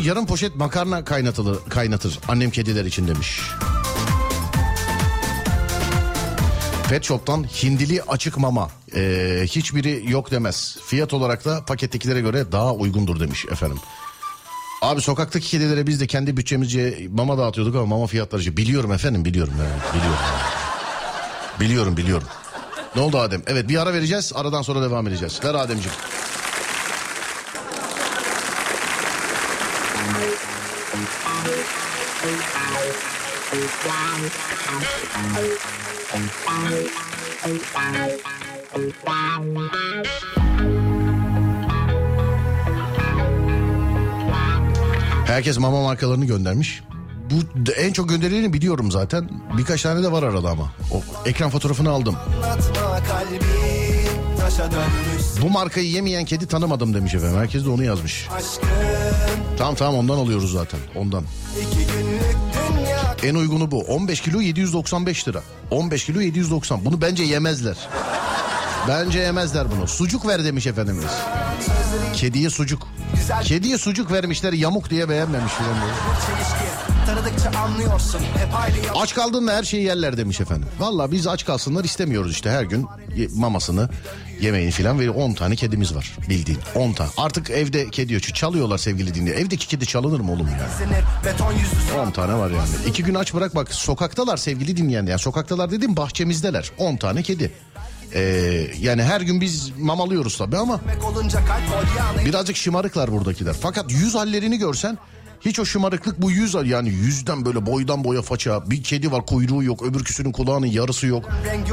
[0.09, 3.41] Yarım poşet makarna kaynatılır, kaynatır annem kediler için demiş.
[6.89, 8.71] Pet Shop'tan hindili açık mama.
[8.95, 10.79] Ee, hiçbiri yok demez.
[10.87, 13.79] Fiyat olarak da pakettekilere göre daha uygundur demiş efendim.
[14.83, 18.57] Abi sokaktaki kedilere biz de kendi bütçemizce mama dağıtıyorduk ama mama fiyatları işte.
[18.57, 19.55] Biliyorum efendim biliyorum.
[19.61, 20.19] Evet, biliyorum.
[21.61, 22.29] Biliyorum biliyorum.
[22.97, 23.43] Ne oldu Adem?
[23.47, 24.33] Evet bir ara vereceğiz.
[24.35, 25.41] Aradan sonra devam edeceğiz.
[25.45, 25.97] Ver Ademciğim.
[45.27, 46.83] Herkes mama markalarını göndermiş.
[47.31, 49.31] Bu en çok gönderileni biliyorum zaten.
[49.59, 50.73] Birkaç tane de var arada ama.
[50.93, 52.17] O ekran fotoğrafını aldım.
[52.37, 53.68] Anlatma kalbim
[55.43, 57.39] Bu markayı yemeyen kedi tanımadım demiş efendim.
[57.39, 58.29] Herkes de onu yazmış.
[58.37, 58.69] aşkım
[59.59, 60.81] Tamam tamam ondan alıyoruz zaten.
[60.95, 61.25] Ondan.
[63.23, 63.81] En uygunu bu.
[63.81, 65.43] 15 kilo 795 lira.
[65.71, 66.85] 15 kilo 790.
[66.85, 67.77] Bunu bence yemezler.
[68.89, 69.89] Bence yemezler bunu.
[69.89, 71.05] Sucuk ver demiş efendimiz.
[72.15, 72.89] Kediye sucuk.
[73.45, 75.53] Kediye sucuk vermişler yamuk diye beğenmemiş
[76.27, 80.69] çelişki tanıdıkça anlıyorsun Hep aynı Aç kaldığında her şeyi yerler demiş efendim.
[80.79, 82.87] Valla biz aç kalsınlar istemiyoruz işte her gün
[83.35, 83.89] mamasını
[84.41, 87.11] yemeğini filan ve 10 tane kedimiz var bildiğin 10 tane.
[87.17, 89.37] Artık evde kedi yok çalıyorlar sevgili dinleyen.
[89.37, 90.69] Evdeki kedi çalınır mı oğlum ya?
[90.79, 92.69] Zenir, Beton yüzlü 10 tane var yani.
[92.87, 95.07] İki gün aç bırak bak sokaktalar sevgili dinleyen.
[95.07, 96.71] Yani sokaktalar dediğim bahçemizdeler.
[96.79, 97.53] 10 tane kedi.
[98.15, 98.21] Ee,
[98.81, 100.81] yani her gün biz mamalıyoruz tabii ama
[102.25, 103.55] birazcık şımarıklar buradakiler.
[103.61, 104.99] Fakat yüz hallerini görsen
[105.41, 109.63] hiç o şımarıklık bu yüz yani yüzden böyle boydan boya faça bir kedi var kuyruğu
[109.63, 111.29] yok öbürküsünün kulağının yarısı yok.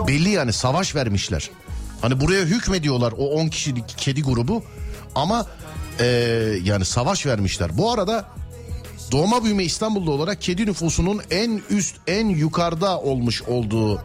[0.08, 1.50] Belli yani savaş vermişler.
[2.02, 4.64] Hani buraya hükmediyorlar o 10 kişilik kedi grubu
[5.16, 5.46] ama
[6.00, 6.06] ee,
[6.64, 7.78] yani savaş vermişler.
[7.78, 8.26] Bu arada
[9.12, 14.04] doğma büyüme İstanbul'da olarak kedi nüfusunun en üst en yukarıda olmuş olduğu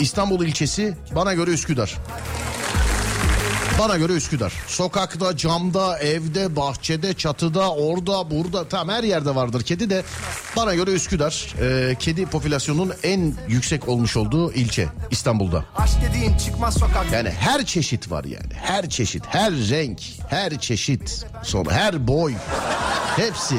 [0.00, 1.96] İstanbul ilçesi bana göre Üsküdar.
[3.78, 4.52] Bana göre Üsküdar.
[4.66, 10.02] Sokakta, camda, evde, bahçede, çatıda, orada, burada tam her yerde vardır kedi de
[10.56, 15.64] bana göre Üsküdar e, kedi popülasyonunun en yüksek olmuş olduğu ilçe İstanbul'da.
[15.76, 18.52] Aşk dediğin çıkmaz sokak Yani her çeşit var yani.
[18.54, 22.34] Her çeşit, her renk, her çeşit, sonra her boy.
[23.16, 23.56] Hepsi.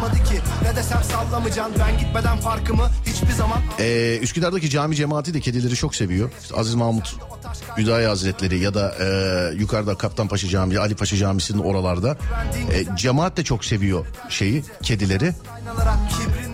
[0.00, 5.40] Olmadı ki Ne desem sallamayacaksın Ben gitmeden farkımı hiçbir zaman Ee, Üsküdar'daki cami cemaati de
[5.40, 6.30] kedileri çok seviyor.
[6.54, 7.16] Aziz Mahmut
[7.78, 9.06] Hüdayi Hazretleri ya da e,
[9.54, 12.18] yukarıda Kaptanpaşa Camii, Ali Paşa Camisi'nin oralarda.
[12.72, 15.34] E, cemaat de çok seviyor şeyi, kedileri.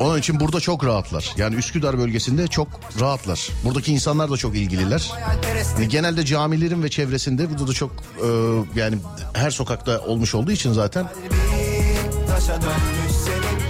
[0.01, 1.35] Onun için burada çok rahatlar.
[1.37, 2.69] Yani Üsküdar bölgesinde çok
[3.01, 3.49] rahatlar.
[3.65, 5.13] Buradaki insanlar da çok ilgililer.
[5.89, 8.29] genelde camilerin ve çevresinde burada da çok e,
[8.81, 8.97] yani
[9.33, 11.07] her sokakta olmuş olduğu için zaten.
[12.37, 13.63] Taşa dönmüş senin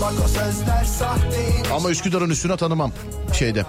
[0.00, 2.92] Bak o sözler sahteymiş Ama Üsküdar'ın üstüne tanımam
[3.32, 3.64] şeyde.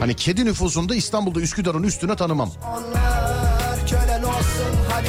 [0.00, 2.50] Hani kedi nüfusunda İstanbul'da Üsküdar'ın üstüne tanımam.
[2.66, 5.08] Onlar kölen olsun hadi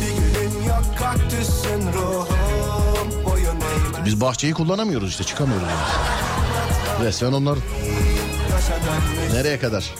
[0.00, 5.68] Bir günün yok kaktüsün ruhum Boyun eğmez Biz bahçeyi kullanamıyoruz işte çıkamıyoruz.
[5.68, 7.04] Yani.
[7.06, 7.58] Resmen onlar
[9.32, 9.94] nereye kadar?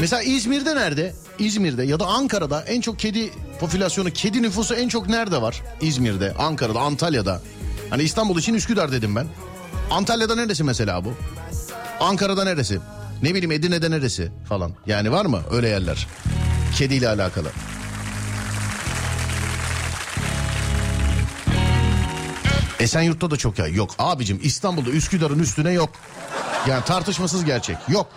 [0.00, 1.14] Mesela İzmir'de nerede?
[1.38, 3.30] İzmir'de ya da Ankara'da en çok kedi
[3.60, 5.62] popülasyonu, kedi nüfusu en çok nerede var?
[5.80, 7.42] İzmir'de, Ankara'da, Antalya'da.
[7.90, 9.26] Hani İstanbul için Üsküdar dedim ben.
[9.90, 11.14] Antalya'da neresi mesela bu?
[12.00, 12.78] Ankara'da neresi?
[13.22, 14.72] Ne bileyim Edirne'de neresi falan.
[14.86, 16.06] Yani var mı öyle yerler?
[16.76, 17.48] Kediyle alakalı.
[22.80, 23.66] Esenyurt'ta da çok ya.
[23.66, 25.90] Yok abicim İstanbul'da Üsküdar'ın üstüne yok.
[26.68, 27.76] Yani tartışmasız gerçek.
[27.88, 28.08] Yok.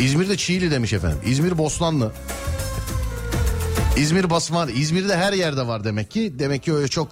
[0.00, 1.18] İzmir'de Çiğli demiş efendim.
[1.24, 2.12] İzmir Bosnanlı.
[3.96, 4.68] İzmir Basman.
[4.68, 6.34] İzmir'de her yerde var demek ki.
[6.38, 7.08] Demek ki öyle çok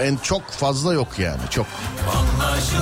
[0.00, 1.40] en çok fazla yok yani.
[1.50, 1.66] Çok.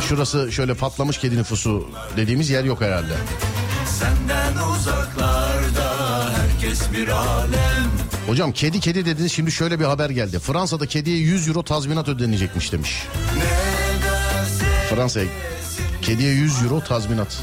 [0.09, 3.15] Şurası şöyle patlamış kedi nüfusu dediğimiz yer yok herhalde.
[3.87, 7.91] Senden uzaklarda herkes bir alem
[8.27, 10.39] Hocam kedi kedi dediniz şimdi şöyle bir haber geldi.
[10.39, 13.03] Fransa'da kediye 100 euro tazminat ödenecekmiş demiş.
[14.91, 15.27] Fransa'ya
[16.03, 17.39] kediye 100 euro tazminat.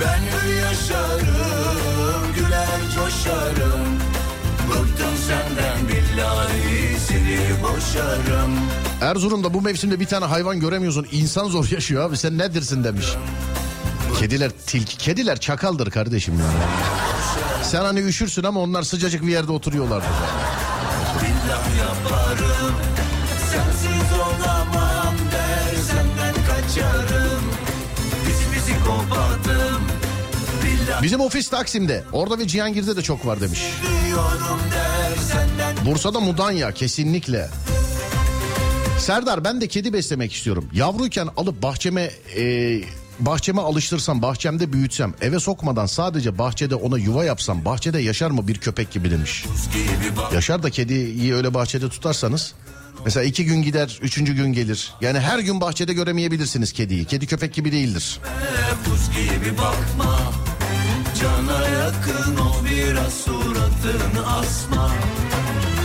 [0.00, 3.81] ben yaşarım Güler coşarım
[5.32, 8.58] senden billahi seni boşarım
[9.00, 11.06] Erzurum'da bu mevsimde bir tane hayvan göremiyorsun.
[11.12, 13.06] İnsan zor yaşıyor abi sen nedirsin demiş.
[14.18, 14.96] Kediler tilki.
[14.96, 16.44] Kediler çakaldır kardeşim ya.
[17.62, 20.08] Sen hani üşürsün ama onlar sıcacık bir yerde oturuyorlardır.
[21.20, 22.74] Billah yaparım
[23.52, 27.42] Sensiz olamam der senden kaçarım
[28.26, 29.82] Bizi bizi kopardım
[31.02, 32.04] Bizim ofis Taksim'de.
[32.12, 33.60] Orada ve Cihangir'de de çok var demiş.
[34.06, 34.60] diyorum
[35.86, 37.48] Bursa'da Mudanya kesinlikle.
[38.98, 40.68] Serdar ben de kedi beslemek istiyorum.
[40.72, 42.80] Yavruyken alıp bahçeme e,
[43.20, 48.58] bahçeme alıştırsam, bahçemde büyütsem, eve sokmadan sadece bahçede ona yuva yapsam, bahçede yaşar mı bir
[48.58, 49.44] köpek gibi demiş.
[50.34, 52.54] Yaşar da kediyi öyle bahçede tutarsanız
[53.04, 54.94] mesela iki gün gider, üçüncü gün gelir.
[55.00, 57.04] Yani her gün bahçede göremeyebilirsiniz kediyi.
[57.04, 58.20] Kedi köpek gibi değildir.
[58.86, 60.18] buz gibi bakma
[61.20, 64.90] Cana yakın ol biraz suratını asma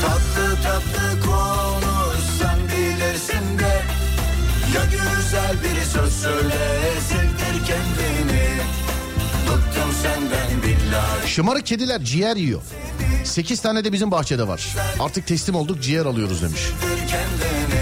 [0.07, 3.81] Tatlı tatlı konuş sen bilirsin de
[4.75, 6.57] Ya güzel biri söz söyle
[7.09, 8.47] sevdir kendini
[9.47, 12.61] Bıktım senden billahi Şımarık kediler ciğer yiyor.
[13.23, 14.67] Sekiz tane de bizim bahçede var.
[14.99, 16.61] Artık teslim olduk ciğer alıyoruz demiş.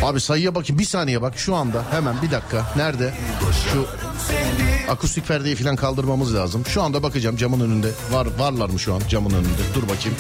[0.04, 2.66] Abi sayıya bakayım bir saniye bak şu anda hemen bir dakika.
[2.76, 3.14] Nerede?
[3.74, 3.88] Şu
[4.92, 6.64] akustik perdeyi falan kaldırmamız lazım.
[6.66, 7.88] Şu anda bakacağım camın önünde.
[8.12, 9.62] Var varlar mı şu an camın önünde?
[9.76, 10.18] Dur bakayım.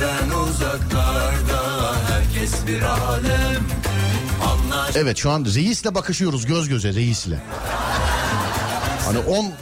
[0.00, 3.64] Senden uzaklarda Herkes bir alem
[4.44, 7.42] Anlaş Evet şu an reisle bakışıyoruz göz göze reisle.
[9.04, 9.52] Hani 10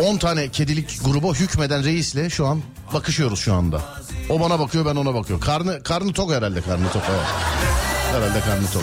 [0.00, 2.62] 10 tane kedilik gruba hükmeden reisle şu an
[2.94, 3.80] bakışıyoruz şu anda.
[4.28, 5.44] O bana bakıyor ben ona bakıyorum.
[5.44, 7.02] Karnı karnı tok herhalde karnı tok.
[7.10, 7.26] Evet.
[8.12, 8.82] Herhalde karnı tok.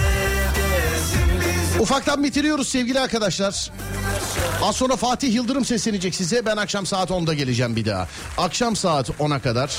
[1.79, 3.71] Ufaktan bitiriyoruz sevgili arkadaşlar.
[4.63, 6.45] Az sonra Fatih Yıldırım seslenecek size.
[6.45, 8.07] Ben akşam saat 10'da geleceğim bir daha.
[8.37, 9.71] Akşam saat 10'a kadar.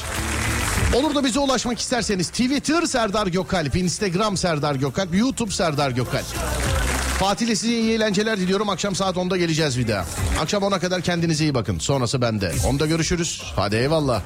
[0.95, 6.25] Olur da bize ulaşmak isterseniz Twitter Serdar Gökalp, Instagram Serdar Gökalp, YouTube Serdar Gökalp.
[7.19, 8.69] Fatih ile size iyi eğlenceler diliyorum.
[8.69, 10.05] Akşam saat 10'da geleceğiz bir daha.
[10.41, 11.79] Akşam 10'a kadar kendinize iyi bakın.
[11.79, 12.47] Sonrası bende.
[12.47, 13.43] 10'da görüşürüz.
[13.57, 14.23] Hadi eyvallah.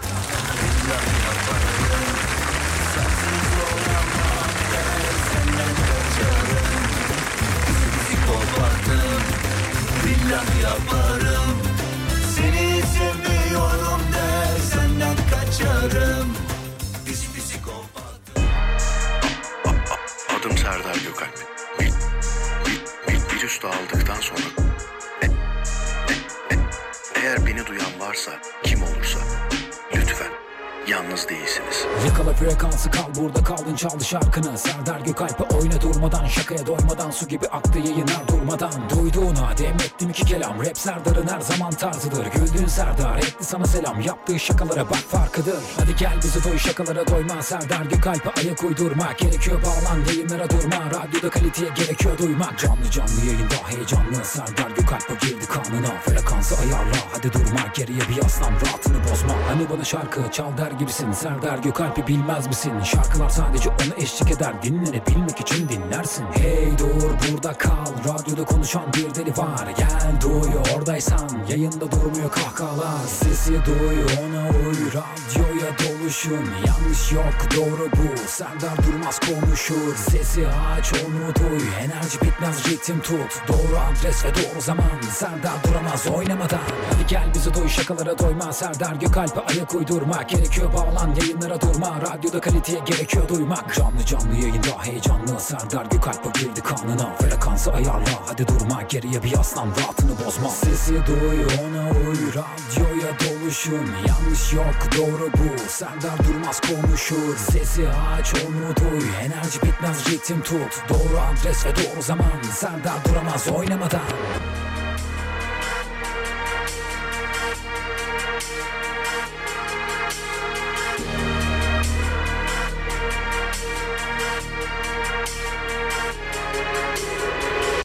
[34.08, 38.27] Şarkını Serdar Gökalp'e oyna durmadan şakaya doymadan Su gibi aktı yayınlar
[38.58, 40.60] durmadan Duyduğuna demettim iki kelam.
[40.60, 42.26] Rap Serdar'ın her zaman tarzıdır.
[42.26, 44.00] Güldüğün Serdar etti sana selam.
[44.00, 45.62] Yaptığı şakalara bak farkıdır.
[45.78, 47.42] Hadi gel bizi doy şakalara doyma.
[47.42, 50.86] Serdar Gökalp'e ayak uydurmak Gerekiyor bağlan yayınlara durma.
[50.86, 52.58] Radyoda kaliteye gerekiyor duymak.
[52.58, 54.24] Canlı canlı yayında heyecanlı.
[54.24, 56.00] Serdar Gökalp'e girdi kanına.
[56.00, 57.60] Frekansı ayarla hadi durma.
[57.74, 59.34] Geriye bir yaslan rahatını bozma.
[59.48, 61.12] Hani bana şarkı çal der gibisin.
[61.12, 62.72] Serdar Gökalp'i bilmez misin?
[62.84, 64.62] Şarkılar sadece ona eşlik eder.
[64.62, 66.24] Dinlenebilmek için dinlersin.
[66.32, 67.86] Hey dur burada kal.
[68.08, 69.68] Radyoda konuşan bir deli var.
[69.78, 73.06] Gel duy oradaysan Yayında durmuyor kahkahalar.
[73.06, 76.46] Sesi duy ona uy Radyoya doluşun.
[76.66, 79.96] Yanlış yok doğru bu Serdar Durmaz konuşur.
[79.96, 83.42] Sesi aç onu duy Enerji bitmez ritim tut.
[83.48, 86.60] Doğru adres ve doğru zaman Serdar duramaz oynamadan.
[86.92, 88.52] Hadi gel bizi doy şakalara doyma.
[88.52, 92.00] Serdar Gökalp'e ayak uydurmak Gerekiyor bağlan yayınlara durma.
[92.00, 93.74] Radyoda kaliteye gerekiyor duymak.
[93.74, 95.40] Canlı canlı yayında heyecanlı.
[95.40, 97.14] Serdar Gökalp'e girdi kanına.
[97.16, 100.48] Frekansı ayarla hadi Haydi durma geriye bir yaslan rahatını bozma.
[100.48, 103.90] Sesi duy ona uy radyoya doluşun.
[104.08, 105.68] Yanlış yok doğru bu.
[105.68, 107.36] Serdar durmaz konuşur.
[107.36, 110.82] Sesi aç onu duy enerji bitmez ritim tut.
[110.88, 112.42] Doğru adres ve doğru zaman.
[112.52, 114.00] Serdar duramaz oynamadan.